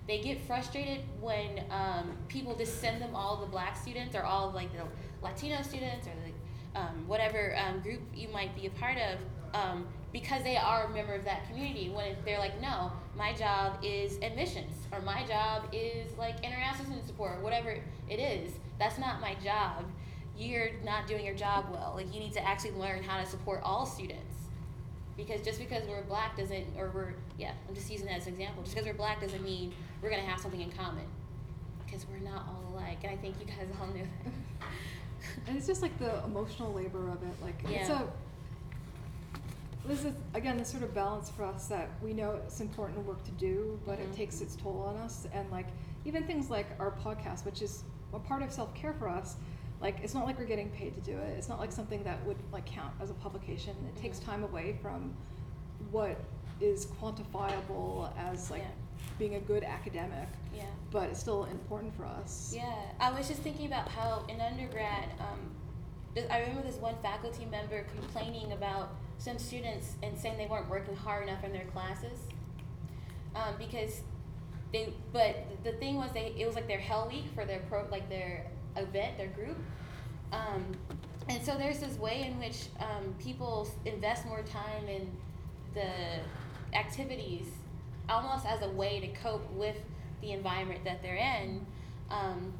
[0.06, 4.50] they get frustrated when um, people just send them all the black students or all
[4.52, 4.84] like the
[5.22, 9.18] Latino students or the um, whatever um, group you might be a part of
[9.54, 11.88] um, because they are a member of that community.
[11.88, 17.06] When they're like, no, my job is admissions or my job is like international student
[17.06, 17.76] support or whatever
[18.08, 18.52] it is.
[18.78, 19.84] That's not my job.
[20.38, 21.94] You're not doing your job well.
[21.96, 24.35] Like you need to actually learn how to support all students
[25.16, 28.34] because just because we're black doesn't or we're yeah i'm just using that as an
[28.34, 31.04] example just because we're black doesn't mean we're going to have something in common
[31.84, 34.68] because we're not all alike and i think you guys all knew that
[35.48, 38.02] and it's just like the emotional labor of it like it's Yeah.
[38.02, 42.98] a this is again this sort of balance for us that we know it's important
[43.06, 44.02] work to do but Mhm.
[44.04, 45.66] it takes its toll on us and like
[46.04, 49.36] even things like our podcast which is a part of self-care for us
[49.80, 52.24] like it's not like we're getting paid to do it it's not like something that
[52.24, 54.24] would like count as a publication it takes Mhm.
[54.24, 55.14] time away from
[55.90, 56.18] what
[56.60, 58.68] is quantifiable as like Yeah.
[59.18, 63.42] being a good academic yeah but it's still important for us Yeah, I was just
[63.42, 65.50] thinking about how in undergrad, um,
[66.30, 70.96] I remember this one faculty member complaining about some students and saying they weren't working
[70.96, 72.18] hard enough in their classes,
[73.34, 74.00] um, because
[74.72, 74.94] they.
[75.12, 78.08] But the thing was, they it was like their Hell Week for their pro, like
[78.08, 79.56] their event, their group,
[80.32, 80.64] um,
[81.28, 85.10] and so there's this way in which um, people invest more time in
[85.74, 87.46] the activities
[88.08, 89.76] almost as a way to cope with
[90.20, 91.66] the environment that they're in.
[92.10, 92.52] Um,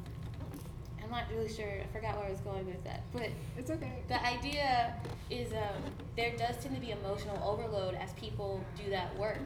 [1.01, 1.65] I'm not really sure.
[1.65, 4.93] I forgot where I was going with that, but it's okay the idea
[5.29, 5.81] is um,
[6.15, 9.39] there does tend to be emotional overload as people do that work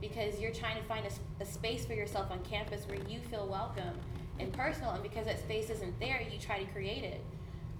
[0.00, 1.06] because you're trying to find
[1.40, 3.98] a space for yourself on campus where you feel welcome
[4.38, 7.24] and personal, and because that space isn't there, you try to create it.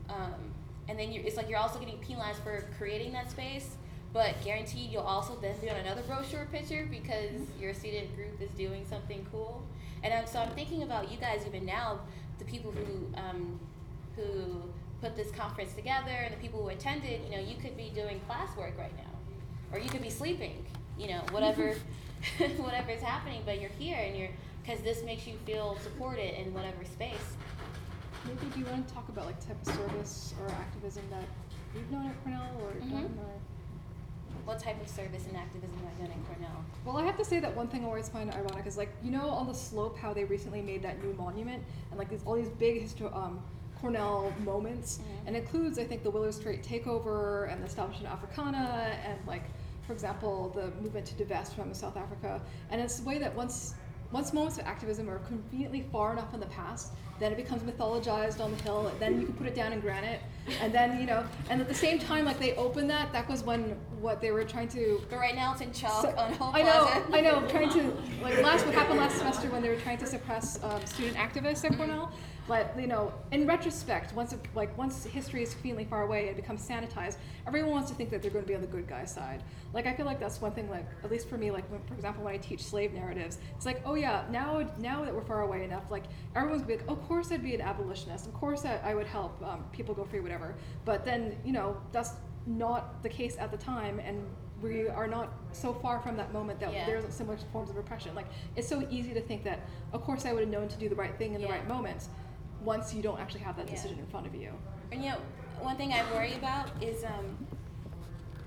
[0.08, 0.54] Um,
[0.88, 3.76] and then you're, it's like you're also getting penalized for creating that space,
[4.12, 8.50] but guaranteed you'll also then be on another brochure picture because your student group is
[8.50, 9.62] doing something cool.
[10.02, 12.00] And um, so I'm thinking about you guys even now,
[12.38, 13.60] the people who um,
[14.16, 14.62] who
[15.00, 17.20] put this conference together and the people who attended.
[17.24, 20.64] You know, you could be doing classwork right now, or you could be sleeping.
[20.98, 21.74] You know, whatever
[22.58, 24.30] whatever is happening, but you're here and you're
[24.68, 27.36] because this makes you feel supported in whatever space.
[28.26, 31.24] Maybe do you want to talk about like type of service or activism that
[31.74, 32.90] you've known at Cornell or Mhm.
[32.90, 33.32] done or?
[34.44, 36.64] What type of service and activism have done at Cornell?
[36.84, 39.10] Well, I have to say that one thing I always find ironic is like you
[39.10, 42.34] know on the slope how they recently made that new monument and like these all
[42.34, 43.40] these big histo- um,
[43.80, 45.28] Cornell moments Mhm.
[45.28, 49.44] and includes I think the Willard Straight takeover and the establishment of Africana and like
[49.86, 53.74] for example the movement to divest from South Africa and it's the way that once
[54.10, 58.40] once moments of activism are conveniently far enough in the past then it becomes mythologized
[58.40, 60.20] on the hill then you can put it down in granite
[60.60, 63.42] and then you know and at the same time like they opened that that was
[63.42, 66.54] when what they were trying to But right now it's in chalk so- on Hope
[66.54, 67.16] I know, Plaza.
[67.16, 67.46] I know.
[67.48, 70.84] Trying to like last what happened last semester when they were trying to suppress um,
[70.86, 72.12] student activists at Cornell.
[72.48, 76.36] But you know, in retrospect, once it, like once history is conveniently far away and
[76.36, 79.04] becomes sanitized, everyone wants to think that they're going to be on the good guy
[79.04, 79.42] side.
[79.74, 80.70] Like I feel like that's one thing.
[80.70, 83.66] Like at least for me, like when, for example, when I teach slave narratives, it's
[83.66, 86.90] like, oh yeah, now now that we're far away enough, like everyone's gonna be like,
[86.90, 88.26] of course I'd be an abolitionist.
[88.26, 90.54] Of course I, I would help um, people go free, whatever.
[90.86, 92.12] But then you know that's
[92.46, 94.24] not the case at the time, and
[94.62, 96.86] we are not so far from that moment that Yeah.
[96.86, 98.14] there's similar forms of repression.
[98.14, 99.60] Like it's so easy to think that,
[99.92, 102.08] of course, I would have known to do the right thing in the right moment.
[102.64, 103.74] Once you don't actually have that Yeah.
[103.74, 104.52] decision in front of you.
[104.92, 105.18] And you know,
[105.60, 107.46] one thing I worry about is um,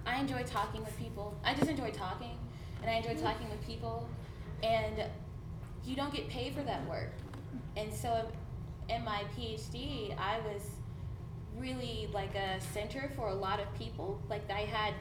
[0.06, 1.36] I enjoy talking with people.
[1.44, 2.38] I just enjoy talking,
[2.82, 4.08] and I enjoy talking with people,
[4.64, 5.06] and
[5.86, 7.12] you don't get paid for that work.
[7.76, 8.30] And so,
[8.90, 10.70] in my PhD, I was
[11.58, 14.20] really like a center for a lot of people.
[14.30, 14.94] Like I had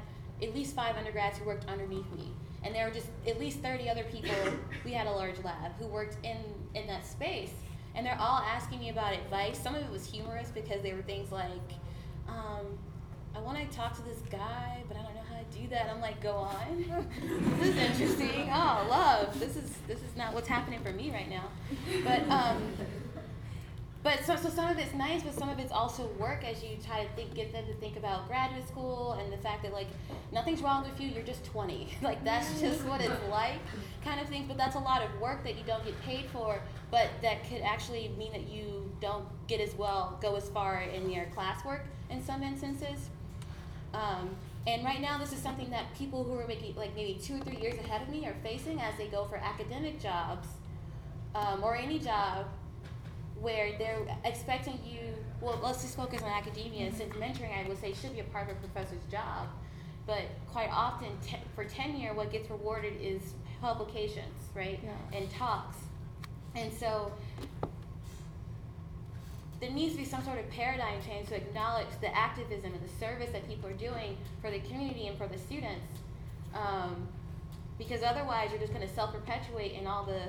[0.43, 3.89] at least five undergrads who worked underneath me, and there were just at least thirty
[3.89, 4.35] other people.
[4.85, 6.39] we had a large lab who worked in
[6.75, 7.53] in that space,
[8.01, 9.59] and they're all asking me about advice.
[9.59, 11.51] Some of it was humorous because they were things like,
[12.27, 12.79] um,
[13.37, 15.91] "I want to talk to this guy, but I don't know how to do that."
[15.91, 17.07] I'm like, "Go on.
[17.59, 18.49] this is interesting.
[18.51, 19.39] Oh, love.
[19.39, 21.51] This is this is not what's happening for me right now."
[22.03, 22.73] But um,
[24.03, 26.79] but so, so some of it's nice, but some of it's also work as you
[26.87, 29.89] try to think, get them to think about graduate school and the fact that like
[30.33, 31.89] nothing's wrong with you, you're just 20.
[32.03, 33.59] Like that's just what it's like,
[34.03, 34.47] kind of thing.
[34.49, 37.61] But that's a lot of work that you don't get paid for, but that could
[37.61, 42.25] actually mean that you don't get as well, go as far in your classwork in
[42.25, 43.11] some instances.
[43.93, 44.35] Um,
[44.67, 47.41] and right now, this is something that people who are making like maybe two or
[47.41, 50.49] three years ahead of me are facing as they go for academic jobs
[51.35, 52.47] um, or any job
[53.41, 55.15] where they're expecting you.
[55.41, 56.93] Well, let's just focus on academia.
[56.93, 59.49] Since mentoring, I would say, should be a part of a professor's job,
[60.07, 60.23] but
[60.53, 63.23] quite often te- for tenure, what gets rewarded is
[63.61, 65.19] publications, right, Yeah.
[65.19, 65.77] and talks,
[66.55, 67.13] and so
[69.61, 72.89] there needs to be some sort of paradigm change to acknowledge the activism and the
[72.99, 75.85] service that people are doing for the community and for the students.
[76.55, 77.07] Um,
[77.77, 80.23] because otherwise, you're just going to self perpetuate, and all the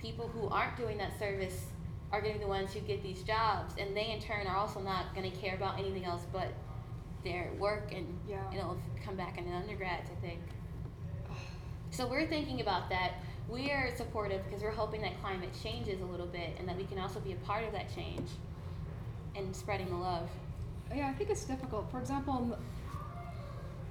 [0.00, 1.66] people who aren't doing that service
[2.12, 4.56] are going to be the ones who get these jobs, and they in turn are
[4.56, 6.48] also not going to care about anything else but
[7.24, 8.38] their work, and Yeah.
[8.52, 10.40] it'll come back in the undergrads, I think.
[11.90, 13.14] So we're thinking about that.
[13.48, 16.84] We are supportive because we're hoping that climate changes a little bit, and that we
[16.84, 18.28] can also be a part of that change
[19.34, 20.28] and spreading the love.
[20.94, 21.90] Yeah, I think it's difficult.
[21.90, 22.56] For example,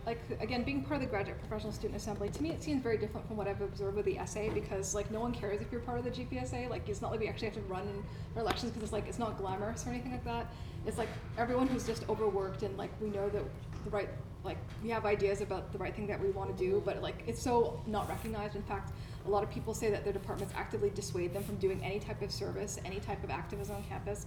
[0.06, 2.98] like again, being part of the graduate professional student assembly, to me it seems very
[2.98, 5.82] different from what I've observed with the SA because like no one cares if you're
[5.82, 6.70] part of the GPSA.
[6.70, 9.08] Like it's not like we actually have to run in for elections because it's like
[9.08, 10.48] it's not glamorous or anything like that.
[10.86, 13.44] It's like everyone who's just overworked and like we know that
[13.84, 14.10] the right
[14.44, 17.24] like we have ideas about the right thing that we want to do, but like
[17.26, 18.56] it's so not recognized.
[18.56, 18.92] In fact,
[19.26, 22.22] a lot of people say that their departments actively dissuade them from doing any type
[22.22, 24.26] of service, any type of activism on campus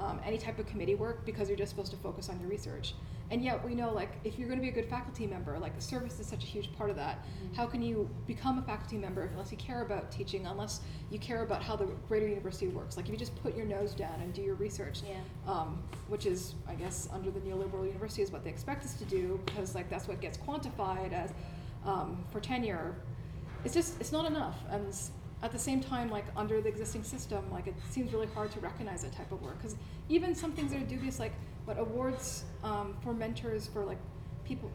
[0.00, 2.94] um, any type of committee work because you're just supposed to focus on your research.
[3.30, 5.76] And yet we know like if you're going to be a good faculty member, like
[5.76, 7.24] the service is such a huge part of that.
[7.54, 11.42] How can you become a faculty member unless you care about teaching, unless you care
[11.42, 12.96] about how the greater university works?
[12.96, 15.20] Like if you just put your nose down and do your research, Yeah.
[15.46, 19.04] um, which is I guess under the neoliberal university is what they expect us to
[19.04, 21.32] do because like that's what gets quantified as
[21.84, 22.96] um, for tenure.
[23.64, 24.94] It's just it's not enough and.
[25.42, 28.60] at the same time, like under the existing system, like it seems really hard to
[28.60, 29.74] recognize that type of work because
[30.10, 31.32] even some things that are dubious, like
[31.64, 33.96] what awards um, for mentors for like
[34.44, 34.70] people,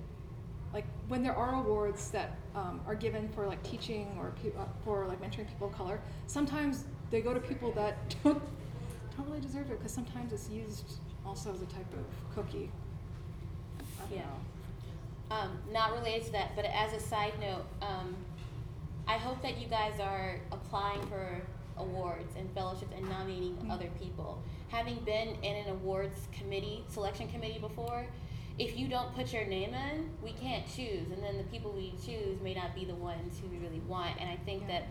[0.74, 4.66] like when there are awards that um, are given for like teaching or pe- uh,
[4.84, 7.94] for like mentoring people of color, sometimes they go to people that
[8.24, 8.42] don't
[9.16, 10.94] don't really deserve it because sometimes it's used
[11.28, 12.72] also as a type of cookie.
[13.80, 14.26] I don't Yeah.
[14.26, 15.36] know.
[15.38, 18.16] Um, not related to that, but as a side note, um,
[19.08, 21.42] I hope that you guys are applying for
[21.78, 23.72] awards and fellowships and nominating Mm.
[23.72, 24.42] other people.
[24.70, 28.08] Having been in an awards committee, selection committee before,
[28.58, 31.92] if you don't put your name in, we can't choose, and then the people we
[32.04, 34.20] choose may not be the ones who we really want.
[34.20, 34.68] And I think Yeah.
[34.80, 34.84] that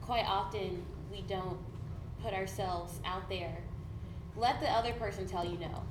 [0.00, 1.58] quite often we don't
[2.22, 3.62] put ourselves out there.
[4.36, 5.82] Let the other person tell you no.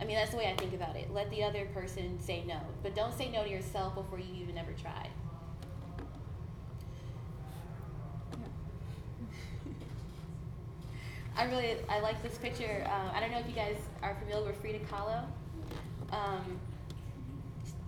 [0.00, 1.12] I mean, that's the way I think about it.
[1.12, 4.56] Let the other person say no, but don't say no to yourself before you even
[4.56, 5.10] ever tried.
[11.38, 12.84] I really I like this picture.
[12.84, 15.24] Uh, I don't know if you guys are familiar with Frida Kahlo.
[16.10, 16.58] Um,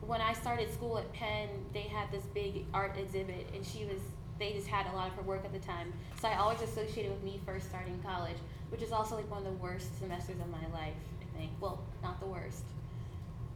[0.07, 4.01] when I started school at Penn, they had this big art exhibit, and she was
[4.39, 5.93] they just had a lot of her work at the time.
[6.23, 8.37] So I always associated with me first starting college,
[8.71, 10.95] which is also like one of the worst semesters of my life.
[11.21, 11.51] I think.
[11.61, 12.63] Well, not the worst,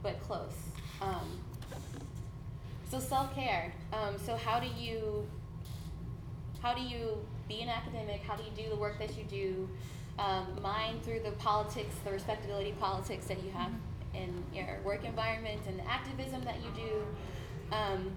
[0.03, 0.57] but close.
[1.01, 1.39] Um,
[2.91, 3.73] so self care.
[3.93, 5.25] Um, so how do you
[6.61, 7.17] how do you
[7.49, 8.23] be an academic?
[8.23, 9.69] How do you do the work that you do?
[10.19, 13.73] Um, mine through the politics, the respectability politics that you have
[14.15, 17.75] in your work environment and the activism that you do.
[17.75, 18.13] Um,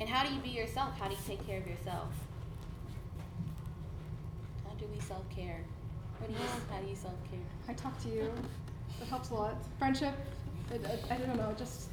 [0.00, 0.98] and how do you be yourself?
[0.98, 2.08] How do you take care of yourself?
[4.64, 5.60] How do we self care?
[6.18, 7.40] What do you, how do you self care?
[7.68, 8.32] I talk to you.
[9.02, 9.56] It helps a lot.
[9.76, 10.14] Friendship.
[10.72, 11.52] It, it, I don't know.
[11.58, 11.88] Just.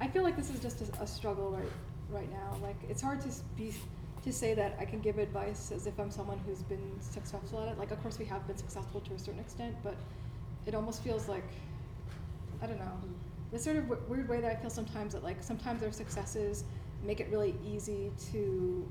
[0.00, 1.70] I feel like this is just a, a struggle right
[2.10, 2.56] right now.
[2.62, 3.72] Like it's hard to be
[4.24, 7.68] to say that I can give advice as if I'm someone who's been successful at
[7.68, 7.78] it.
[7.78, 9.94] Like of course we have been successful to a certain extent, but
[10.66, 11.48] it almost feels like
[12.62, 12.84] I don't know.
[12.84, 13.12] Mm-hmm.
[13.52, 16.64] This sort of w- weird way that I feel sometimes that like sometimes our successes
[17.04, 18.90] make it really easy to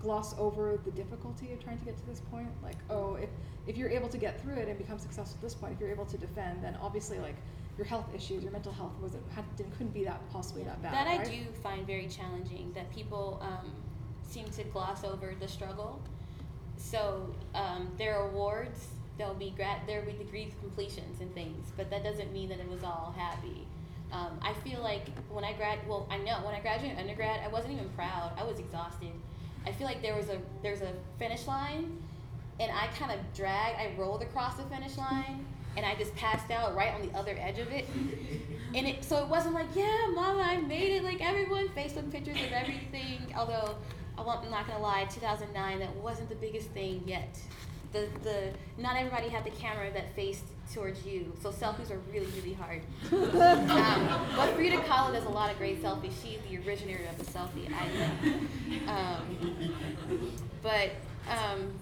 [0.00, 2.48] gloss over the difficulty of trying to get to this point.
[2.62, 3.30] Like, oh, if
[3.66, 5.90] if you're able to get through it and become successful at this point, if you're
[5.90, 7.36] able to defend, then obviously like
[7.76, 9.44] your health issues, your mental health wasn't had,
[9.76, 10.92] couldn't be that possibly that bad.
[10.92, 11.26] That I right?
[11.26, 13.72] do find very challenging that people um,
[14.28, 16.00] seem to gloss over the struggle.
[16.76, 21.90] So um, there are awards, there'll be grad, there'll be degree completions and things, but
[21.90, 23.66] that doesn't mean that it was all happy.
[24.12, 27.48] Um, I feel like when I grad, well, I know when I graduated undergrad, I
[27.48, 28.32] wasn't even proud.
[28.36, 29.12] I was exhausted.
[29.66, 31.96] I feel like there was a there's a finish line,
[32.60, 36.50] and I kind of dragged, I rolled across the finish line, and I just passed
[36.50, 37.86] out right on the other edge of it.
[38.74, 41.04] And it so it wasn't like, yeah, mama, I made it.
[41.04, 43.34] Like everyone, Facebook pictures of everything.
[43.36, 43.76] Although
[44.16, 47.38] I won't, I'm not gonna lie, 2009 that wasn't the biggest thing yet.
[47.92, 52.28] The the not everybody had the camera that faced towards you, so selfies are really
[52.36, 52.82] really hard.
[53.12, 56.12] um, but Frida Kahlo does a lot of great selfies.
[56.22, 58.88] She's the originator of the selfie, I think.
[58.88, 60.32] Um,
[60.62, 60.92] but
[61.28, 61.74] um,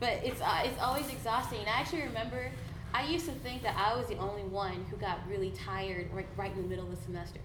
[0.00, 1.60] but it's uh, it's always exhausting.
[1.60, 2.50] And I actually remember
[2.94, 6.26] I used to think that I was the only one who got really tired right,
[6.36, 7.40] right in the middle of the semester.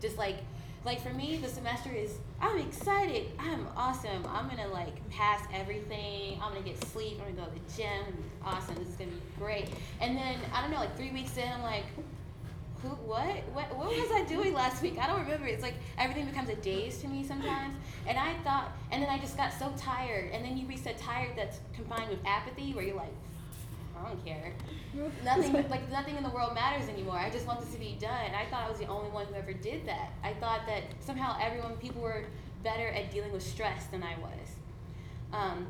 [0.00, 0.36] Just like
[0.84, 3.26] like for me, the semester is I'm excited.
[3.38, 4.24] I'm awesome.
[4.26, 6.38] I'm gonna like pass everything.
[6.42, 7.18] I'm gonna get sleep.
[7.20, 8.24] I'm gonna go to the gym.
[8.44, 8.76] Awesome.
[8.76, 9.68] This is gonna be great.
[10.00, 11.84] And then I don't know, like three weeks in, I'm like,
[12.82, 14.98] who, what, what, what was I doing last week?
[15.00, 15.48] I don't remember.
[15.48, 17.74] It's like everything becomes a daze to me sometimes.
[18.06, 20.30] And I thought, and then I just got so tired.
[20.32, 23.12] And then you that tired that's combined with apathy, where you're like,
[24.04, 24.52] I don't care.
[25.24, 27.18] Nothing, like nothing in the world matters anymore.
[27.18, 28.30] I just want this to be done.
[28.34, 30.12] I thought I was the only one who ever did that.
[30.24, 32.24] I thought that somehow everyone, people were
[32.64, 34.48] better at dealing with stress than I was.
[35.32, 35.66] Um,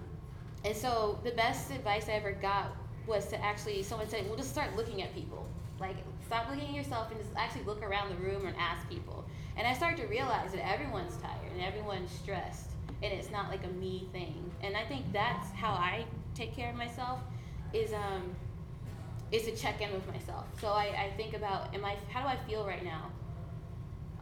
[0.64, 2.74] and so the best advice I ever got
[3.06, 5.46] was to actually, someone said, well, just start looking at people.
[5.80, 9.24] Like, stop looking at yourself and just actually look around the room and ask people.
[9.56, 12.70] And I started to realize that everyone's tired and everyone's stressed,
[13.02, 14.50] and it's not like a me thing.
[14.62, 17.20] And I think that's how I take care of myself,
[17.72, 18.34] is um,
[19.30, 20.46] is to check in with myself.
[20.60, 23.10] So I, I think about, am I, how do I feel right now?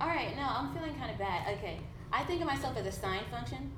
[0.01, 1.57] All right, no, I'm feeling kind of bad.
[1.59, 1.79] Okay,
[2.13, 3.71] I think of myself as a sine function.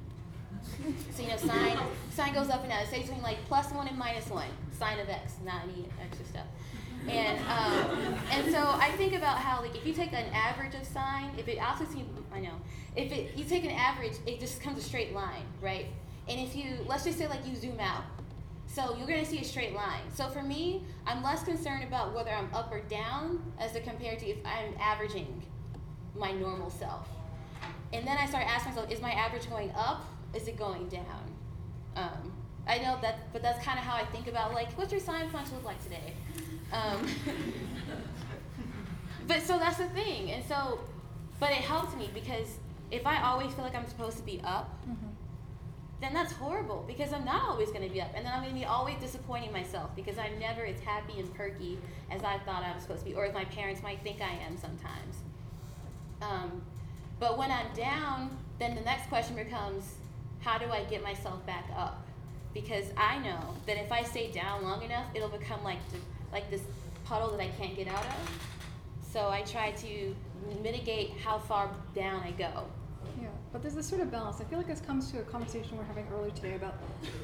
[1.13, 1.79] So you know, sine
[2.11, 2.83] sine goes up and down.
[2.83, 4.49] It says between like plus one and minus one.
[4.77, 6.47] Sine of x, not any extra stuff.
[7.09, 10.85] And um, and so I think about how like if you take an average of
[10.85, 12.55] sine, if it also seems I know
[12.97, 15.87] if it you take an average, it just comes a straight line, right?
[16.29, 18.03] And if you let's just say like you zoom out,
[18.69, 20.03] so you're gonna see a straight line.
[20.15, 24.19] So for me, I'm less concerned about whether I'm up or down as to compared
[24.21, 25.43] to if I'm averaging
[26.15, 27.09] my normal self.
[27.93, 30.05] And then I start asking myself, is my average going up?
[30.35, 31.35] Is it going down?
[31.97, 32.33] Um,
[32.67, 35.29] I know that, but that's kind of how I think about like, what's your sine
[35.31, 36.13] function look like today?
[36.73, 37.07] Um,
[39.27, 40.81] but so that's the thing, and so,
[41.41, 42.59] but it helped me because
[42.91, 45.08] if I always feel like I'm supposed to be up, Mhm.
[46.01, 48.13] Then that's horrible because I'm not always going to be up.
[48.15, 51.33] And then I'm going to be always disappointing myself because I'm never as happy and
[51.35, 51.79] perky
[52.11, 54.33] as I thought I was supposed to be, or as my parents might think I
[54.47, 55.17] am sometimes.
[56.23, 56.63] Um,
[57.19, 59.95] but when I'm down, then the next question becomes
[60.41, 62.07] how do I get myself back up?
[62.55, 65.79] Because I know that if I stay down long enough, it'll become like,
[66.33, 66.63] like this
[67.05, 68.49] puddle that I can't get out of.
[69.13, 70.15] So I try to
[70.63, 72.65] mitigate how far down I go.
[73.21, 74.41] Yeah, but there's this sort of balance.
[74.41, 76.75] I feel like this comes to a conversation we're having earlier today about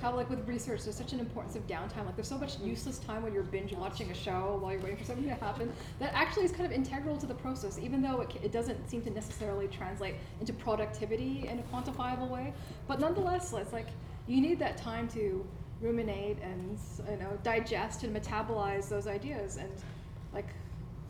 [0.00, 2.06] how, like, with research, there's such an importance of downtime.
[2.06, 4.96] Like, there's so much useless time when you're binge watching a show while you're waiting
[4.96, 8.20] for something to happen that actually is kind of integral to the process, even though
[8.20, 12.54] it, it doesn't seem to necessarily translate into productivity in a quantifiable way.
[12.86, 13.88] But nonetheless, it's like
[14.26, 15.46] you need that time to
[15.80, 16.78] ruminate and
[17.10, 19.70] you know digest and metabolize those ideas and
[20.32, 20.48] like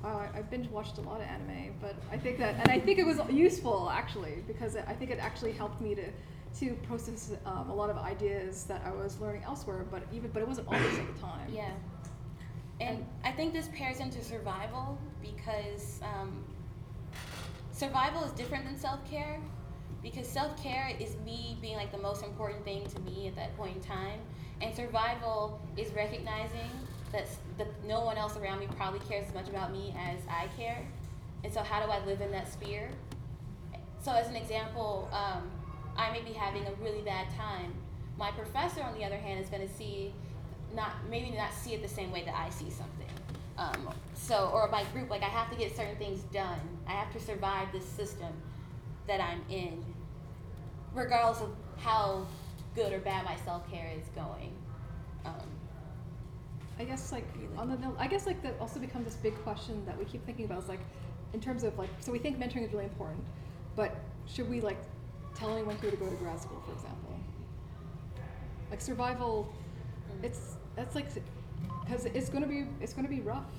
[0.05, 2.99] uh, I've binge watched a lot of anime, but I think that, and I think
[2.99, 6.05] it was useful actually because it, I think it actually helped me to
[6.61, 9.85] to process um, a lot of ideas that I was learning elsewhere.
[9.91, 11.53] But even, but it wasn't always at the time.
[11.53, 11.71] Yeah.
[12.81, 16.45] And I think this pairs into survival because um,
[17.73, 19.41] survival is different than self care
[20.03, 23.57] because self care is me being like the most important thing to me at that
[23.57, 24.21] point in time,
[24.61, 26.71] and survival is recognizing
[27.15, 27.27] that
[27.59, 30.85] the, no one else around me probably cares as much about me as I care.
[31.45, 32.91] And so, how do I live in that sphere?
[34.03, 35.51] So, as an example, um,
[35.97, 37.73] I may be having a really bad time.
[38.19, 40.13] My professor, on the other hand, is going to see,
[40.75, 43.09] not maybe not see it the same way that I see something.
[43.57, 46.61] Um, so, or my group, like I have to get certain things done.
[46.87, 48.33] I have to survive this system
[49.07, 49.85] that I'm in,
[50.93, 52.27] regardless of how
[52.75, 54.53] good or bad my self care is going.
[55.25, 55.49] Um,
[56.79, 59.97] I guess like on the I guess like that also becomes this big question that
[59.97, 60.81] we keep thinking about is like
[61.33, 63.25] in terms of like so we think mentoring is really important,
[63.77, 63.97] but
[64.27, 64.79] should we like
[65.35, 67.19] tell anyone who to go to grad school, for example?
[68.71, 69.53] Like survival,
[70.23, 71.07] it's that's like
[71.85, 73.53] because it's gonna be it's gonna be rough.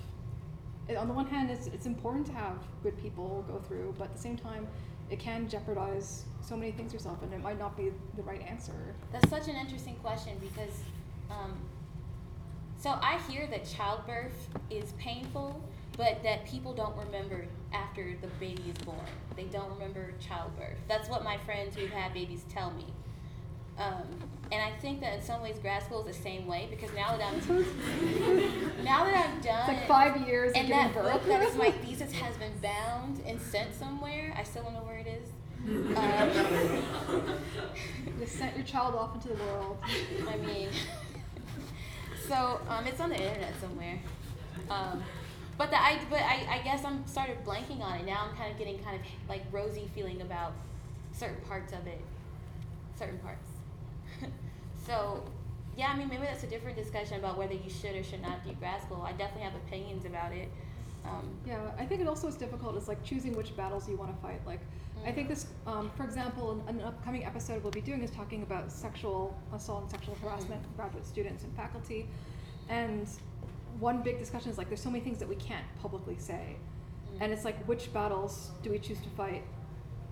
[0.87, 4.05] It, on the one hand, it's it's important to have good people go through, but
[4.05, 4.67] at the same time,
[5.09, 8.73] it can jeopardize so many things yourself, and it might not be the right answer.
[9.13, 10.77] That's such an interesting question because.
[11.31, 11.57] Um,
[12.77, 15.59] so I hear that childbirth is painful,
[15.97, 18.97] but that people don't remember after the baby is born.
[19.35, 20.77] They don't remember childbirth.
[20.87, 22.85] That's what my friends who've had babies tell me.
[23.77, 24.03] Um,
[24.51, 27.17] and I think that in some ways grad school is the same way because now
[27.17, 27.39] that I'm
[28.85, 31.11] now that I'm done, it's like five years and that birth.
[31.11, 34.33] book that is my thesis has been bound and sent somewhere.
[34.37, 35.29] I still don't know where it is.
[35.65, 36.29] Um,
[38.19, 39.79] Just sent your child off into the world.
[40.29, 40.69] I mean.
[42.27, 43.99] So um, it's on the internet somewhere.
[44.69, 45.03] Um,
[45.57, 48.27] but the I but I, I guess I'm started blanking on it now.
[48.29, 50.53] I'm kind of getting kind of like rosy feeling about
[51.11, 52.01] certain parts of it,
[52.97, 53.49] certain parts.
[54.87, 55.23] so
[55.77, 58.43] yeah, I mean maybe that's a different discussion about whether you should or should not
[58.43, 59.03] do grad school.
[59.05, 60.49] I definitely have opinions about it.
[61.05, 64.15] Um, yeah, I think it also is difficult is like choosing which battles you want
[64.15, 64.41] to fight.
[64.45, 64.61] Like.
[65.05, 68.41] I think this, um, for example, an, an, upcoming episode we'll be doing is talking
[68.41, 70.75] about sexual assault and sexual harassment mm-hmm.
[70.75, 72.07] graduate students and faculty.
[72.69, 73.07] And
[73.79, 76.55] one big discussion is like, there's so many things that we can't publicly say.
[77.13, 77.23] Mm-hmm.
[77.23, 79.43] And it's like, which battles do we choose to fight?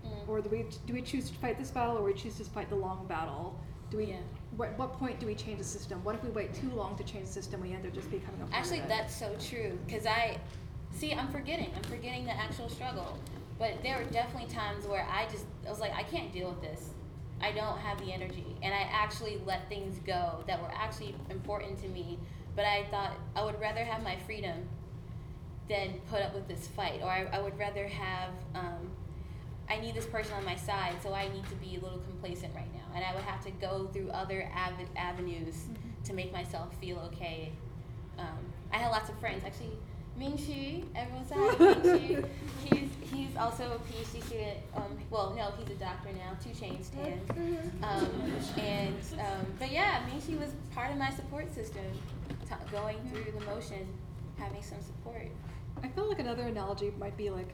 [0.06, 0.30] Mm.
[0.30, 2.70] Or do we, do we choose to fight this battle or we choose to fight
[2.70, 3.60] the long battle?
[3.90, 4.18] Do we, yeah.
[4.58, 6.04] what, what point do we change the system?
[6.04, 7.62] What if we wait too long to change the system?
[7.62, 9.78] We end up just becoming a Actually, that's so true.
[9.86, 10.40] Because I,
[10.96, 11.72] See, I'm forgetting.
[11.76, 13.18] I'm forgetting the actual struggle.
[13.60, 16.62] But there were definitely times where I just, I was like, I can't deal with
[16.62, 16.90] this.
[17.42, 18.56] I don't have the energy.
[18.62, 22.18] And I actually let things go that were actually important to me.
[22.56, 24.68] But I thought I would rather have my freedom
[25.70, 27.02] than put up with this fight.
[27.02, 28.92] Or I, I would rather have, um,
[29.70, 32.54] I need this person on my side, so I need to be a little complacent
[32.54, 32.96] right now.
[32.96, 36.04] And I would have to go through other av- avenues mm-hmm.
[36.04, 37.52] to make myself feel okay.
[38.18, 38.40] Um,
[38.72, 39.44] I had lots of friends.
[39.46, 39.78] Actually,
[40.18, 42.26] Ming Xu, everyone said Ming Xu.
[42.66, 44.58] He's he's also a PhD student.
[44.76, 46.36] Um, well, no, he's a doctor now.
[46.44, 47.20] 2 Chainz Tan.
[47.84, 48.08] Um,
[48.58, 51.84] and um, but yeah, Ming Xu was part of my support system,
[52.48, 53.88] t- going through the motion,
[54.38, 55.28] having some support.
[55.84, 57.50] I feel like another analogy might be like,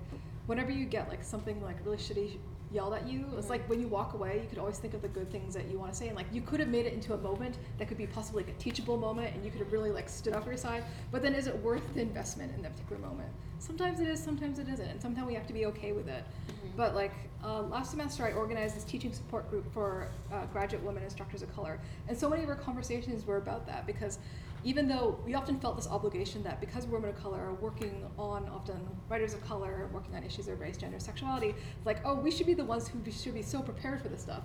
[0.46, 2.38] whenever you get like something like really shitty
[2.72, 3.26] yelled at you.
[3.38, 5.70] It's like when you walk away, you could always think of the good things that
[5.70, 7.88] you want to say, and like you could have made it into a moment that
[7.88, 10.44] could be possibly like a teachable moment, and you could have really like stood up
[10.44, 10.84] for your side.
[11.12, 13.30] But then, is it worth the investment in that particular moment?
[13.60, 16.24] Sometimes it is, sometimes it isn't, and sometimes we have to be okay with it.
[16.24, 16.78] Mm-hmm.
[16.78, 17.14] But like
[17.44, 21.54] uh, last semester, I organized this teaching support group for uh, graduate women instructors of
[21.56, 24.20] color, and so many of our conversations were about that because
[24.64, 28.06] even though we often felt this obligation that because we're women of color are working
[28.18, 31.56] on often writers of color working on issues of race gender sexuality
[31.86, 34.44] like oh we should be the ones who should be so prepared for this stuff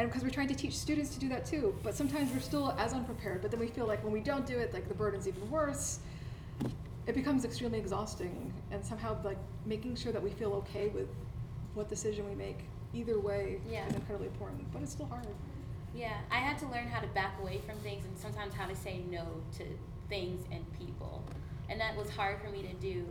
[0.00, 1.74] and because we're trying to teach students to do that too.
[1.82, 3.42] But sometimes we're still as unprepared.
[3.42, 5.98] But then we feel like when we don't do it, like the burden's even worse.
[7.06, 11.08] It becomes extremely exhausting, and somehow like making sure that we feel okay with
[11.74, 12.60] what decision we make
[12.94, 13.86] either way Yeah.
[13.88, 14.72] is incredibly important.
[14.72, 15.26] But it's still hard.
[15.94, 18.76] Yeah, I had to learn how to back away from things and sometimes how to
[18.76, 19.24] say no
[19.58, 19.64] to
[20.08, 21.24] things and people.
[21.68, 23.06] And that was hard for me to do,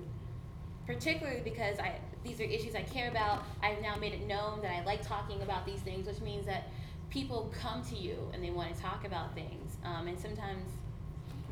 [0.85, 3.43] particularly because I these are issues I care about.
[3.63, 6.69] I've now made it known that I like talking about these things, which means that
[7.09, 9.77] people come to you and they want to talk about things.
[9.83, 10.65] Um, and sometimes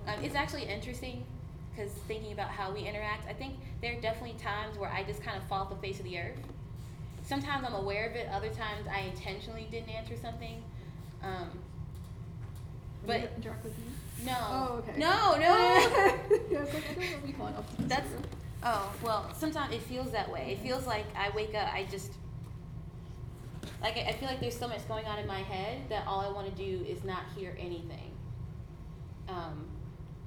[0.07, 1.23] um, it's actually interesting
[1.73, 5.21] because thinking about how we interact, I think there are definitely times where I just
[5.23, 6.39] kind of fall off the face of the earth.
[7.23, 10.63] Sometimes I'm aware of it, other times I intentionally didn't answer something.
[11.27, 11.49] Um,
[13.05, 13.85] But- you with me.
[14.25, 14.37] no.
[14.39, 14.97] Oh, okay.
[14.97, 16.39] No, no, no, no.
[16.49, 17.47] yeah, I was like, I don't know you call
[17.79, 17.89] it.
[17.89, 18.09] That's
[18.63, 19.29] oh well.
[19.37, 20.53] Sometimes it feels that way.
[20.57, 21.71] It feels like I wake up.
[21.73, 22.11] I just
[23.81, 26.21] like I I feel like there's so much going on in my head that all
[26.21, 28.11] I want to do is not hear anything.
[29.29, 29.65] Um,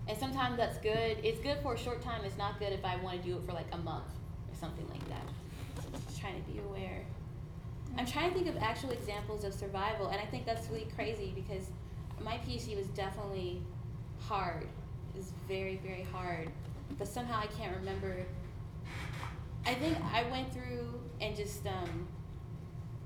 [0.08, 1.18] and sometimes that's good.
[1.24, 2.24] It's good for a short time.
[2.24, 4.04] It's not good if I want to do it for like a month
[4.50, 5.22] or something like that.
[6.06, 7.02] Just trying to be aware.
[7.98, 11.32] I'm trying to think of actual examples of survival, and I think that's really crazy
[11.34, 11.70] because
[12.24, 13.60] my PhD was definitely
[14.20, 14.62] hard.
[15.14, 16.48] It was very, very hard.
[16.98, 18.24] But somehow I can't remember.
[19.66, 20.88] I think I went through
[21.20, 22.06] and just, um,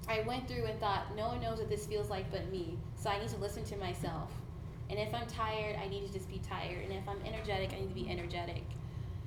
[0.08, 2.78] I went through and thought, no one knows what this feels like but me.
[2.96, 4.30] So I need to listen to myself.
[4.90, 6.84] And if I'm tired, I need to just be tired.
[6.84, 8.62] And if I'm energetic, I need to be energetic.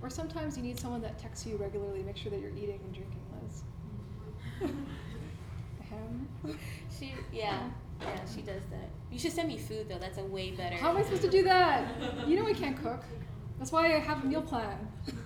[0.02, 2.80] Or sometimes you need someone that texts you regularly to make sure that you're eating
[2.84, 3.22] and drinking,
[4.62, 4.72] Liz.
[7.00, 7.70] She, yeah,
[8.02, 8.90] yeah, she does that.
[9.12, 10.00] You should send me food though.
[10.00, 10.76] That's a way better.
[10.76, 11.86] How am I supposed to do that?
[12.28, 13.04] You know I can't cook.
[13.60, 14.88] That's why I have a meal plan.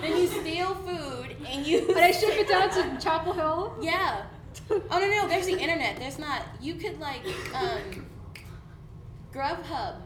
[0.00, 1.88] then you steal food and you.
[1.88, 3.74] and I ship it down to Chapel Hill.
[3.80, 4.24] Yeah.
[4.70, 5.96] Oh no no, there's the internet.
[5.98, 6.42] There's not.
[6.60, 7.22] You could like
[7.54, 8.06] um,
[9.32, 9.96] Grubhub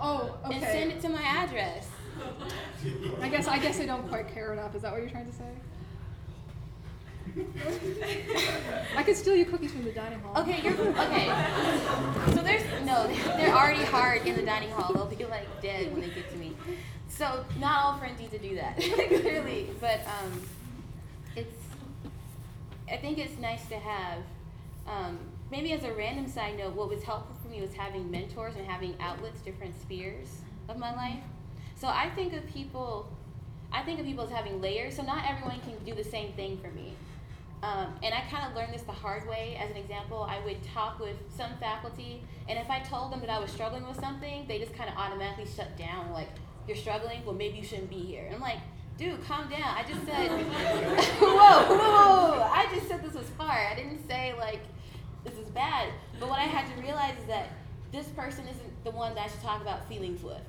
[0.00, 0.54] Oh, okay.
[0.56, 1.88] and send it to my address.
[3.20, 4.74] I guess I guess I don't quite care enough.
[4.74, 5.44] Is that what you're trying to say?
[8.96, 10.42] I could steal you cookies from the dining hall.
[10.42, 11.28] Okay, you're okay.
[12.34, 13.06] So there's no,
[13.36, 14.92] they're already hard in the dining hall.
[14.92, 16.54] They'll be like dead when they get to me.
[17.08, 19.70] So not all friends need to do that, clearly.
[19.80, 20.42] But um,
[21.36, 21.56] it's,
[22.90, 24.18] I think it's nice to have.
[24.86, 25.18] Um,
[25.50, 28.66] maybe as a random side note, what was helpful for me was having mentors and
[28.66, 30.28] having outlets, different spheres
[30.68, 31.22] of my life.
[31.82, 33.08] So I think of people,
[33.72, 34.94] I think of people as having layers.
[34.94, 36.92] So not everyone can do the same thing for me.
[37.64, 39.58] Um, and I kind of learned this the hard way.
[39.60, 43.30] As an example, I would talk with some faculty, and if I told them that
[43.30, 46.12] I was struggling with something, they just kind of automatically shut down.
[46.12, 46.28] Like,
[46.68, 47.24] you're struggling?
[47.24, 48.26] Well, maybe you shouldn't be here.
[48.26, 48.60] And I'm like,
[48.96, 49.62] dude, calm down.
[49.62, 50.30] I just said,
[51.18, 52.42] whoa, whoa, whoa, whoa.
[52.42, 53.72] I just said this was hard.
[53.72, 54.60] I didn't say, like,
[55.24, 55.88] this is bad.
[56.20, 57.48] But what I had to realize is that
[57.90, 60.42] this person isn't the one that I should talk about feelings with.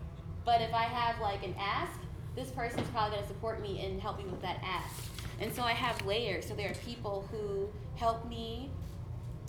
[0.45, 1.99] But if I have, like, an ask,
[2.35, 4.95] this person's probably to support me and help me with that ask.
[5.39, 6.47] And so I have layers.
[6.47, 8.69] So there are people who help me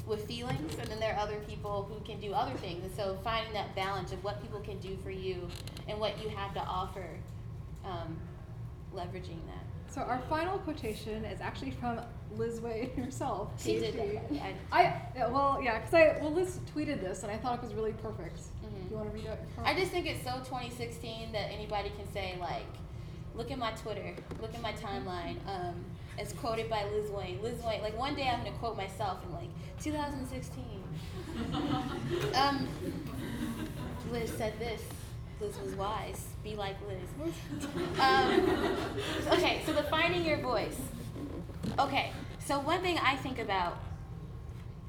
[0.07, 2.85] with feelings, and then there are other people who can do other things.
[2.85, 5.49] And so finding that balance of what people can do for you
[5.89, 7.09] and what you have to offer,
[7.85, 8.17] um,
[8.95, 9.65] leveraging that.
[9.95, 12.01] So our final quotation is actually from
[12.37, 13.51] Liz Wayne herself.
[13.63, 14.55] She did that.
[14.73, 17.93] I, well yeah, because I well Liz tweeted this and I thought it was really
[17.93, 18.39] perfect.
[18.39, 18.91] Mhm.
[18.91, 19.39] You want to read it?
[19.65, 22.67] I just think it's so 2016 that anybody can say like,
[23.37, 25.37] look at my Twitter, look at my timeline.
[25.49, 25.85] Um,
[26.17, 27.43] it's quoted by Liz Wayne.
[27.43, 27.83] Liz Wayne.
[27.83, 29.49] Like one day I'm gonna quote myself in like
[29.83, 30.65] 2016.
[32.35, 32.69] um,
[34.13, 34.83] Liz said this.
[35.41, 36.27] Liz was wise.
[36.43, 37.31] Be like Liz.
[38.01, 38.77] Um,
[39.33, 40.81] okay, so the finding your voice.
[41.79, 43.79] Okay, so one thing I think about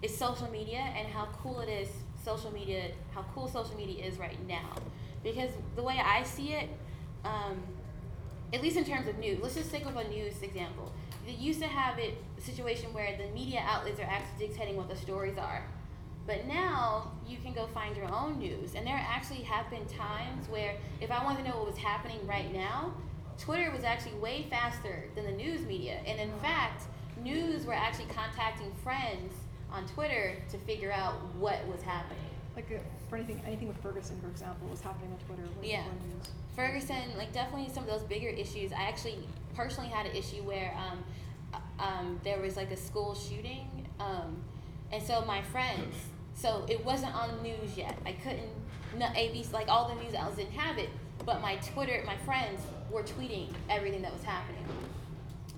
[0.02, 1.90] is social media and how cool it is
[2.24, 4.74] social media how cool social media is right now
[5.24, 6.70] because the way i see it
[7.24, 7.62] um,
[8.54, 10.92] at least in terms of news let's just stick with a news example
[11.26, 14.90] they used to have it a situation where the media outlets are actually dictating what
[14.90, 15.64] the stories are
[16.28, 20.48] but now you can go find your own news and there actually have been times
[20.50, 22.92] where if i wanted to know what was happening right now
[23.38, 26.84] twitter was actually way faster than the news media and in fact
[27.24, 29.34] news were actually contacting friends
[29.72, 32.18] on Twitter to figure out what was happening.
[32.56, 35.42] like uh, for anything anything with Ferguson, for example, was happening on Twitter.
[35.58, 35.84] What Yeah.
[35.84, 36.30] news?
[36.56, 38.72] Ferguson, like definitely some of those bigger issues.
[38.72, 39.18] I actually
[39.54, 41.04] personally had an issue where um,
[41.54, 43.68] uh, um, there was like a school shooting,
[44.00, 44.38] um,
[44.92, 45.96] and so my friends,
[46.36, 47.98] so it wasn't on the news yet.
[48.06, 48.50] I couldn't,
[48.98, 50.90] no, ABC, like all the news outlets didn't have it,
[51.26, 52.62] but my Twitter, my friends
[52.92, 54.64] were tweeting everything that was happening.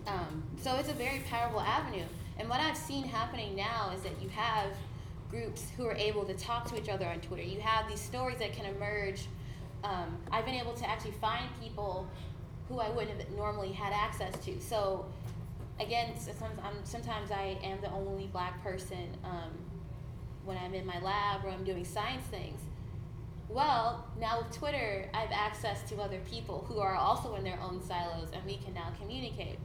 [0.05, 2.05] Um, so it's a very powerful avenue.
[2.39, 4.69] And what I've seen happening now is that you have
[5.29, 7.43] groups who are able to talk to each other on Twitter.
[7.43, 9.25] You have these stories that can emerge.
[9.83, 12.07] Um, I've been able to actually find people
[12.69, 14.61] who I wouldn't have normally had access to.
[14.61, 15.05] So
[15.79, 19.51] again, sometimes, I'm, sometimes I am the only black person um,
[20.47, 22.61] when I'm in my lab or I'm doing science things.
[23.49, 27.59] Well, now with Twitter, I have access to other people who are also in their
[27.61, 29.59] own silos, and we can now communicate.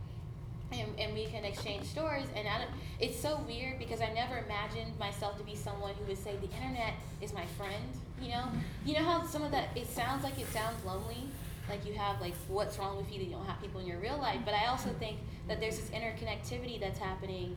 [0.72, 4.38] And, and we can exchange stories, and I don't, it's so weird because I never
[4.38, 7.84] imagined myself to be someone who would say the internet is my friend.
[8.20, 8.44] You know,
[8.86, 11.28] you know how some of that it sounds like it sounds lonely,
[11.68, 13.98] like you have like what's wrong with you that you don't have people in your
[13.98, 14.40] real life.
[14.46, 17.54] But I also think that there's this interconnectivity that's happening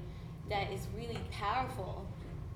[0.50, 2.06] that is really powerful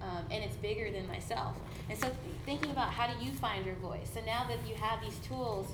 [0.02, 1.56] um, and it's bigger than myself.
[1.90, 2.10] And so
[2.46, 4.10] thinking about how do you find your voice?
[4.14, 5.72] So now that you have these tools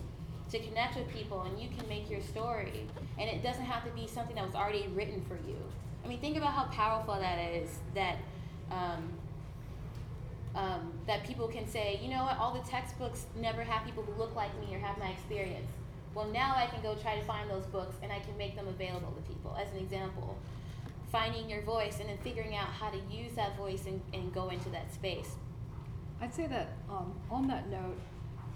[0.51, 2.87] to connect with people and you can make your story,
[3.19, 5.57] and it doesn't have to be something that was already written for you.
[6.03, 7.79] I mean, think about how powerful that is.
[7.95, 8.17] That
[8.71, 9.11] um,
[10.55, 14.13] um, that people can say, you know what, all the textbooks never have people who
[14.13, 15.69] look like me or have my experience.
[16.13, 18.67] Well, now I can go try to find those books and I can make them
[18.67, 20.37] available to people, as an example.
[21.11, 24.49] Finding your voice and then figuring out how to use that voice and, and go
[24.49, 25.35] into that space.
[26.21, 27.97] I'd say that um, on that note,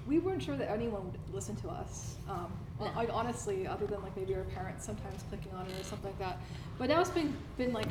[0.07, 2.15] we weren't sure that anyone would listen to us.
[2.27, 2.91] Um, No.
[2.95, 6.19] Like honestly, other than like maybe our parents sometimes clicking on it or something like
[6.19, 6.39] that.
[6.77, 7.87] But now it's been been like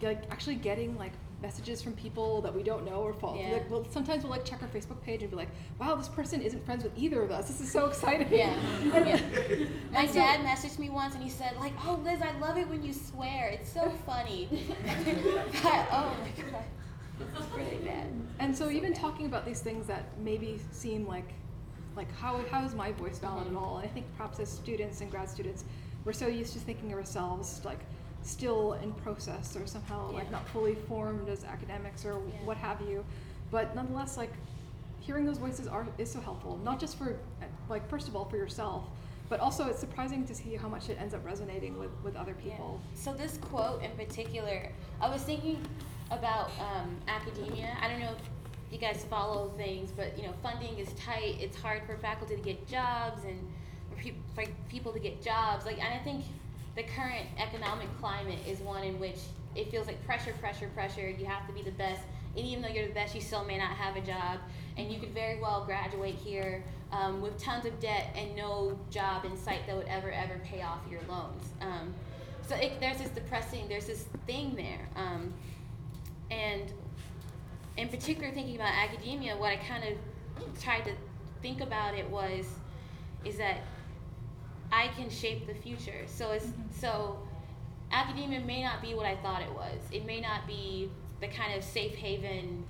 [0.00, 3.38] like actually getting like messages from people that we don't know or follow.
[3.38, 3.52] Yeah.
[3.52, 6.42] Like, well, sometimes we'll like check our Facebook page and be like, "Wow, this person
[6.42, 7.48] isn't friends with either of us.
[7.48, 8.54] This is so exciting." Yeah.
[9.08, 9.20] Yeah.
[9.92, 12.68] My so- dad messaged me once and he said, like, oh Liz, I love it
[12.68, 13.48] when you swear.
[13.48, 14.48] It's so funny.
[15.62, 16.64] but, oh my god.
[17.20, 18.06] It's really bad.
[18.38, 21.32] And so even talking about these things that maybe seem like
[21.96, 23.58] like how how is my voice valid at mm-hmm.
[23.58, 23.78] all?
[23.78, 25.64] And I think perhaps as students and grad students,
[26.04, 27.80] we're so used to thinking of ourselves like
[28.22, 30.30] still in process or somehow like Yeah.
[30.30, 32.44] not fully formed as academics or Yeah.
[32.44, 33.04] what have you.
[33.50, 34.32] But nonetheless, like
[35.00, 36.58] hearing those voices are is so helpful.
[36.58, 37.16] Not just for
[37.68, 38.84] like first of all for yourself,
[39.28, 42.34] but also it's surprising to see how much it ends up resonating with with other
[42.34, 42.80] people.
[42.92, 42.98] Yeah.
[43.00, 45.58] So this quote in particular, I was thinking
[46.10, 47.76] about um, academia.
[47.80, 51.36] I don't know if you guys follow things, but you know, funding is tight.
[51.40, 53.38] It's hard for faculty to get jobs and
[53.90, 55.64] for, peop for people to get jobs.
[55.64, 56.24] Like, and I think
[56.78, 59.18] the current economic climate is one in which
[59.56, 61.10] it feels like pressure, pressure, pressure.
[61.10, 62.00] You have to be the best,
[62.36, 64.38] and even though you're the best, you still may not have a job,
[64.76, 66.62] and you could very well graduate here
[66.92, 70.62] um, with tons of debt and no job in sight that would ever, ever pay
[70.62, 71.48] off your loans.
[71.60, 71.92] Um,
[72.46, 75.34] so it, there's this depressing, there's this thing there, um,
[76.30, 76.72] and
[77.76, 80.92] in particular, thinking about academia, what I kind of tried to
[81.42, 82.46] think about it was,
[83.24, 83.62] is that
[84.72, 86.04] I can shape the future.
[86.06, 87.18] So it's so
[87.90, 89.80] academia may not be what I thought it was.
[89.90, 90.90] It may not be
[91.20, 92.64] the kind of safe haven,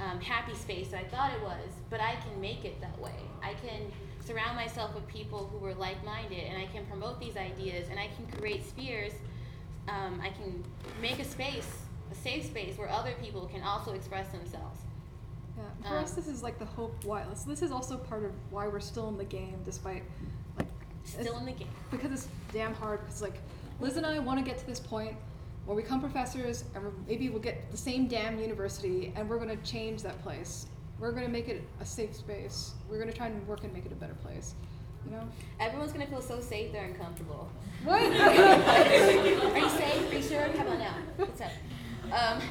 [0.00, 3.14] um, happy space that I thought it was, but I can make it that way.
[3.42, 3.90] I can
[4.24, 8.08] surround myself with people who are like-minded, and I can promote these ideas, and I
[8.08, 9.12] can create spheres.
[9.88, 10.62] Um, I can
[11.00, 11.70] make a space,
[12.12, 14.80] a safe space where other people can also express themselves.
[15.56, 17.04] Yeah, for us, Um, this is like the hope.
[17.04, 20.04] Why this, this is also part of why we're still in the game, despite
[21.08, 21.68] Still in the game.
[21.90, 23.00] because it's damn hard.
[23.00, 23.40] Because like
[23.80, 25.16] Liz and I want to get to this point
[25.64, 29.56] where we become professors, and maybe we'll get the same damn university, and we're gonna
[29.56, 30.66] change that place.
[30.98, 32.72] We're gonna make it a safe space.
[32.88, 34.54] We're gonna try and work and make it a better place.
[35.04, 35.28] You know?
[35.60, 37.50] Everyone's gonna feel so safe they're uncomfortable.
[37.84, 38.00] What?
[38.02, 40.10] Are you safe?
[40.10, 40.40] Are you sure?
[40.40, 40.94] How about now?
[41.16, 41.52] What's up?
[42.04, 42.42] Um,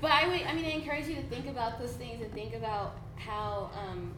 [0.00, 2.54] but I would, I mean, I encourage you to think about those things and think
[2.54, 4.12] about how um,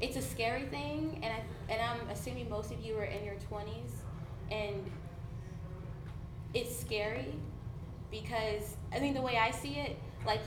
[0.00, 3.36] it's a scary thing, and I, and I'm assuming most of you are in your
[3.50, 3.90] 20s,
[4.50, 4.90] and
[6.54, 7.34] it's scary
[8.10, 10.40] because I think the way I see it, like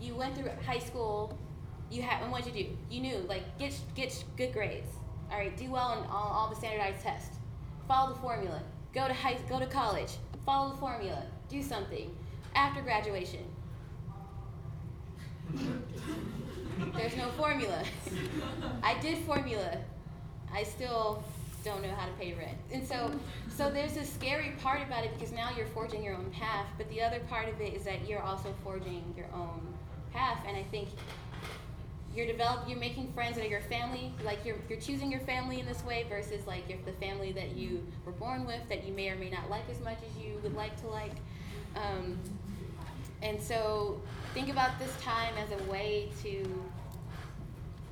[0.00, 1.38] you went through high school,
[1.90, 2.70] you had, and what'd you do?
[2.90, 4.90] You knew, like get get good grades.
[5.30, 7.36] All right, do well on all, all the standardized tests.
[7.88, 8.62] Follow the formula.
[8.94, 10.12] Go to high, go to college.
[10.44, 11.24] Follow the formula.
[11.48, 12.14] Do something.
[12.54, 13.44] After graduation,
[16.96, 17.82] there's no formula.
[18.82, 19.78] I did formula.
[20.52, 21.22] I still
[21.64, 22.58] don't know how to pay rent.
[22.72, 23.12] And so
[23.48, 26.88] so there's a scary part about it because now you're forging your own path, but
[26.90, 29.60] the other part of it is that you're also forging your own
[30.12, 30.88] path and I think
[32.14, 35.60] you're developing you're making friends that are your family, like you're you're choosing your family
[35.60, 38.92] in this way versus like if the family that you were born with that you
[38.92, 41.14] may or may not like as much as you would like to like.
[41.76, 42.18] Um,
[43.22, 44.00] and so
[44.34, 46.64] think about this time as a way to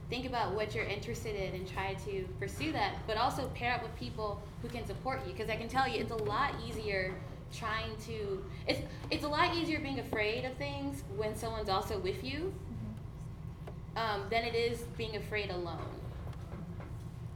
[0.09, 2.95] think about what you're interested in and try to pursue that.
[3.07, 6.01] But also pair up with people who can support you, because I can tell you,
[6.01, 7.15] it's a lot easier
[7.53, 8.45] trying to.
[8.67, 8.81] It's
[9.11, 12.53] it's a lot easier being afraid of things when someone's also with you,
[13.97, 15.79] um, than it is being afraid alone.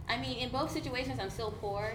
[0.09, 1.93] I mean, in both situations, I'm still poor,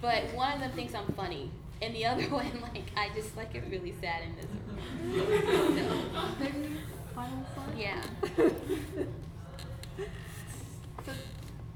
[0.00, 1.50] but one of them thinks I'm funny,
[1.82, 4.74] and the other one, like, I just like it really sad and miserable.
[6.38, 6.52] So,
[7.14, 7.78] final slide?
[7.78, 8.02] yeah.
[11.04, 11.12] So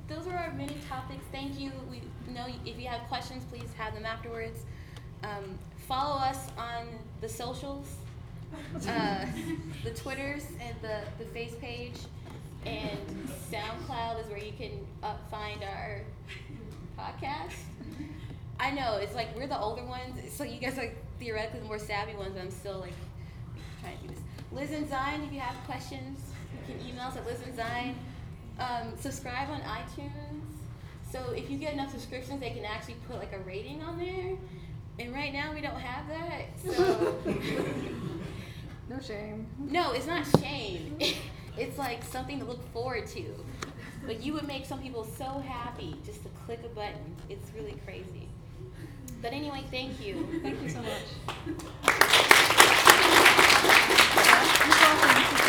[0.08, 1.24] those were our many topics.
[1.32, 1.70] Thank you.
[1.90, 4.60] We know if you have questions, please have them afterwards.
[5.22, 6.86] Um, follow us on
[7.20, 7.86] the socials,
[8.88, 9.26] uh,
[9.84, 11.96] the Twitters and the, the face page,
[12.64, 12.98] and
[13.50, 14.72] SoundCloud is where you can
[15.02, 16.02] uh, find our
[16.98, 17.54] podcast.
[18.60, 21.78] I know it's like we're the older ones, so you guys are theoretically the more
[21.78, 22.36] savvy ones.
[22.40, 22.92] I'm still like
[23.80, 24.22] trying to do this.
[24.50, 26.18] Liz and Xine, if you have questions,
[26.66, 27.94] you can email us at Liz and Xine.
[28.58, 30.42] Um, subscribe on iTunes.
[31.12, 34.36] So if you get enough subscriptions, they can actually put like a rating on there.
[34.98, 36.46] And right now we don't have that.
[36.64, 37.16] So
[38.90, 39.46] No shame.
[39.58, 40.98] no, it's not shame.
[41.56, 43.24] it's like something to look forward to.
[44.06, 47.16] But you would make some people so happy just to click a button.
[47.28, 48.27] It's really crazy.
[49.20, 50.26] But anyway, thank you.
[50.42, 51.02] Thank you so much.